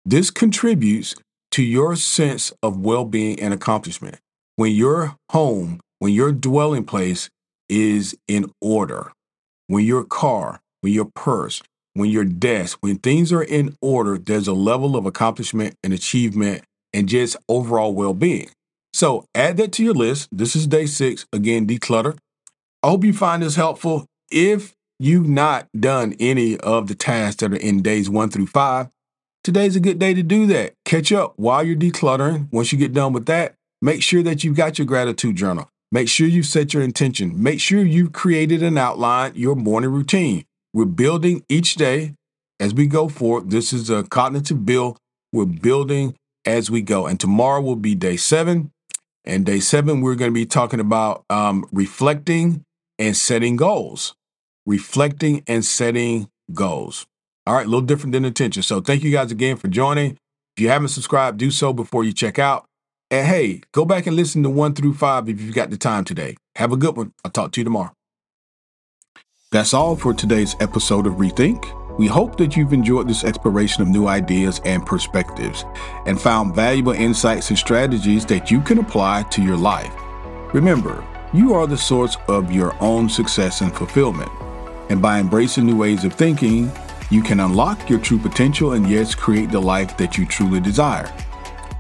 This 0.04 0.32
contributes 0.32 1.14
to 1.52 1.62
your 1.62 1.96
sense 1.96 2.52
of 2.64 2.80
well 2.80 3.06
being 3.06 3.40
and 3.40 3.54
accomplishment. 3.54 4.18
When 4.56 4.72
your 4.72 5.18
home, 5.30 5.82
when 6.00 6.14
your 6.14 6.32
dwelling 6.32 6.86
place 6.86 7.30
is 7.70 8.18
in 8.28 8.52
order, 8.60 9.12
when 9.68 9.86
your 9.86 10.04
car, 10.04 10.62
when 10.82 10.94
your 10.94 11.12
purse, 11.14 11.62
when 12.00 12.10
your 12.10 12.24
desk, 12.24 12.78
when 12.82 12.98
things 12.98 13.32
are 13.32 13.44
in 13.44 13.76
order, 13.82 14.18
there's 14.18 14.48
a 14.48 14.54
level 14.54 14.96
of 14.96 15.06
accomplishment 15.06 15.76
and 15.84 15.94
achievement 15.94 16.64
and 16.94 17.08
just 17.08 17.38
overall 17.48 17.94
well 17.94 18.14
being. 18.14 18.50
So 18.94 19.26
add 19.36 19.58
that 19.58 19.72
to 19.74 19.84
your 19.84 19.94
list. 19.94 20.30
This 20.32 20.56
is 20.56 20.66
day 20.66 20.86
six. 20.86 21.26
Again, 21.32 21.68
declutter. 21.68 22.18
I 22.82 22.88
hope 22.88 23.04
you 23.04 23.14
find 23.14 23.44
this 23.44 23.56
helpful. 23.56 24.06
If 24.32 24.74
you've 25.00 25.28
not 25.28 25.68
done 25.78 26.16
any 26.20 26.58
of 26.58 26.88
the 26.88 26.96
tasks 26.96 27.42
that 27.42 27.54
are 27.54 27.58
in 27.58 27.82
days 27.82 28.10
one 28.10 28.30
through 28.30 28.48
five, 28.48 28.90
today's 29.44 29.76
a 29.76 29.80
good 29.80 30.00
day 30.00 30.14
to 30.14 30.24
do 30.24 30.48
that. 30.48 30.74
Catch 30.86 31.12
up 31.12 31.34
while 31.36 31.64
you're 31.64 31.76
decluttering. 31.76 32.52
Once 32.52 32.72
you 32.72 32.78
get 32.78 32.94
done 32.94 33.14
with 33.14 33.26
that, 33.28 33.56
make 33.82 34.02
sure 34.02 34.24
that 34.24 34.44
you've 34.44 34.58
got 34.58 34.80
your 34.80 34.88
gratitude 34.88 35.36
journal. 35.36 35.70
Make 35.92 36.08
sure 36.08 36.28
you've 36.28 36.46
set 36.46 36.74
your 36.74 36.84
intention. 36.84 37.42
Make 37.42 37.60
sure 37.60 37.84
you've 37.84 38.14
created 38.14 38.62
and 38.62 38.78
outlined 38.78 39.36
your 39.36 39.56
morning 39.56 39.92
routine. 39.92 40.46
We're 40.74 40.86
building 40.86 41.44
each 41.50 41.76
day 41.76 42.14
as 42.60 42.74
we 42.74 42.88
go 42.88 43.10
forward. 43.10 43.50
This 43.50 43.74
is 43.74 43.90
a 43.90 44.04
cognitive 44.04 44.66
build. 44.66 44.98
We're 45.34 45.46
building 45.46 46.16
as 46.46 46.70
we 46.70 46.82
go. 46.82 47.08
And 47.08 47.20
tomorrow 47.20 47.62
will 47.62 47.76
be 47.76 47.96
day 47.96 48.18
seven. 48.18 48.72
And 49.26 49.46
day 49.46 49.60
seven, 49.60 50.02
we're 50.02 50.16
going 50.16 50.32
to 50.32 50.34
be 50.34 50.46
talking 50.46 50.80
about 50.80 51.24
um, 51.30 51.68
reflecting 51.72 52.64
and 52.98 53.16
setting 53.16 53.56
goals. 53.56 54.16
Reflecting 54.66 55.44
and 55.48 55.66
setting 55.66 56.30
goals. 56.54 57.06
All 57.48 57.56
right, 57.56 57.66
a 57.66 57.70
little 57.70 57.82
different 57.82 58.14
than 58.14 58.26
intention. 58.26 58.62
So 58.62 58.82
thank 58.82 59.04
you 59.04 59.12
guys 59.12 59.32
again 59.32 59.58
for 59.58 59.68
joining. 59.68 60.18
If 60.56 60.62
you 60.62 60.70
haven't 60.70 60.90
subscribed, 60.90 61.38
do 61.38 61.52
so 61.52 61.74
before 61.74 62.04
you 62.04 62.14
check 62.14 62.38
out. 62.38 62.66
And 63.10 63.26
hey, 63.26 63.62
go 63.72 63.86
back 63.86 64.06
and 64.06 64.16
listen 64.16 64.44
to 64.44 64.50
one 64.50 64.76
through 64.76 64.94
five 64.94 65.28
if 65.30 65.42
you've 65.42 65.56
got 65.56 65.72
the 65.72 65.78
time 65.78 66.04
today. 66.04 66.38
Have 66.58 66.72
a 66.72 66.78
good 66.78 66.96
one. 66.96 67.12
I'll 67.26 67.32
talk 67.32 67.52
to 67.54 67.60
you 67.60 67.64
tomorrow. 67.64 67.92
That's 69.52 69.74
all 69.74 69.96
for 69.96 70.14
today's 70.14 70.56
episode 70.60 71.08
of 71.08 71.14
Rethink. 71.14 71.98
We 71.98 72.06
hope 72.06 72.38
that 72.38 72.56
you've 72.56 72.72
enjoyed 72.72 73.08
this 73.08 73.24
exploration 73.24 73.82
of 73.82 73.88
new 73.88 74.06
ideas 74.06 74.62
and 74.64 74.86
perspectives 74.86 75.66
and 76.06 76.22
found 76.22 76.54
valuable 76.54 76.92
insights 76.92 77.50
and 77.50 77.58
strategies 77.58 78.28
that 78.28 78.52
you 78.52 78.62
can 78.62 78.78
apply 78.78 79.24
to 79.32 79.42
your 79.42 79.58
life. 79.58 79.92
Remember, 80.54 81.04
you 81.34 81.56
are 81.56 81.66
the 81.66 81.76
source 81.76 82.16
of 82.28 82.52
your 82.52 82.76
own 82.80 83.10
success 83.10 83.62
and 83.62 83.76
fulfillment. 83.76 84.30
And 84.92 85.02
by 85.02 85.20
embracing 85.20 85.66
new 85.66 85.78
ways 85.78 86.06
of 86.06 86.14
thinking, 86.14 86.72
you 87.10 87.24
can 87.24 87.40
unlock 87.40 87.90
your 87.90 87.98
true 87.98 88.20
potential 88.20 88.74
and 88.74 88.88
yes, 88.88 89.16
create 89.16 89.50
the 89.50 89.60
life 89.60 89.98
that 89.98 90.16
you 90.16 90.28
truly 90.28 90.60
desire. 90.60 91.12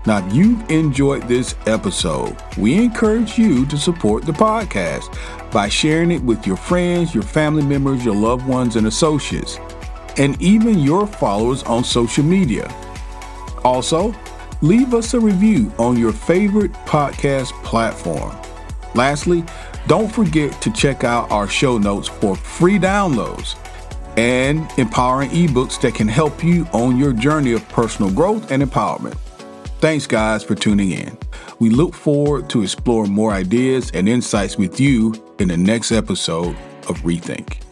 Now, 0.06 0.26
if 0.26 0.34
you've 0.34 0.70
enjoyed 0.72 1.24
this 1.24 1.56
episode, 1.66 2.38
we 2.58 2.76
encourage 2.76 3.38
you 3.38 3.66
to 3.66 3.78
support 3.78 4.26
the 4.26 4.32
podcast 4.32 5.14
by 5.52 5.68
sharing 5.68 6.12
it 6.12 6.24
with 6.24 6.48
your 6.48 6.56
friends, 6.56 7.14
your 7.14 7.24
family 7.24 7.64
members, 7.64 8.06
your 8.06 8.16
loved 8.16 8.48
ones, 8.48 8.78
and 8.78 8.88
associates, 8.88 9.60
and 10.18 10.42
even 10.42 10.80
your 10.80 11.06
followers 11.06 11.64
on 11.64 11.84
social 11.84 12.24
media. 12.24 12.74
Also, 13.66 14.16
leave 14.62 14.94
us 14.94 15.14
a 15.14 15.20
review 15.20 15.72
on 15.78 15.98
your 15.98 16.14
favorite 16.14 16.72
podcast 16.86 17.52
platform. 17.64 18.36
Lastly, 18.96 19.44
don't 19.88 20.10
forget 20.12 20.62
to 20.62 20.72
check 20.72 21.04
out 21.04 21.30
our 21.30 21.48
show 21.48 21.78
notes 21.78 22.08
for 22.08 22.36
free 22.36 22.80
downloads 22.80 23.58
and 24.18 24.70
empowering 24.78 25.30
ebooks 25.32 25.80
that 25.82 25.94
can 25.94 26.08
help 26.08 26.44
you 26.44 26.66
on 26.74 26.98
your 26.98 27.14
journey 27.14 27.52
of 27.52 27.68
personal 27.70 28.12
growth 28.12 28.52
and 28.52 28.64
empowerment. 28.64 29.18
Thanks, 29.80 30.08
guys, 30.08 30.44
for 30.44 30.56
tuning 30.56 30.92
in. 30.92 31.18
We 31.60 31.70
look 31.70 31.94
forward 31.94 32.50
to 32.50 32.64
exploring 32.64 33.14
more 33.14 33.32
ideas 33.32 33.92
and 33.94 34.10
insights 34.10 34.58
with 34.58 34.78
you 34.78 35.14
in 35.40 35.48
the 35.48 35.56
next 35.56 35.94
episode 35.94 36.58
of 36.90 36.98
Rethink. 37.04 37.69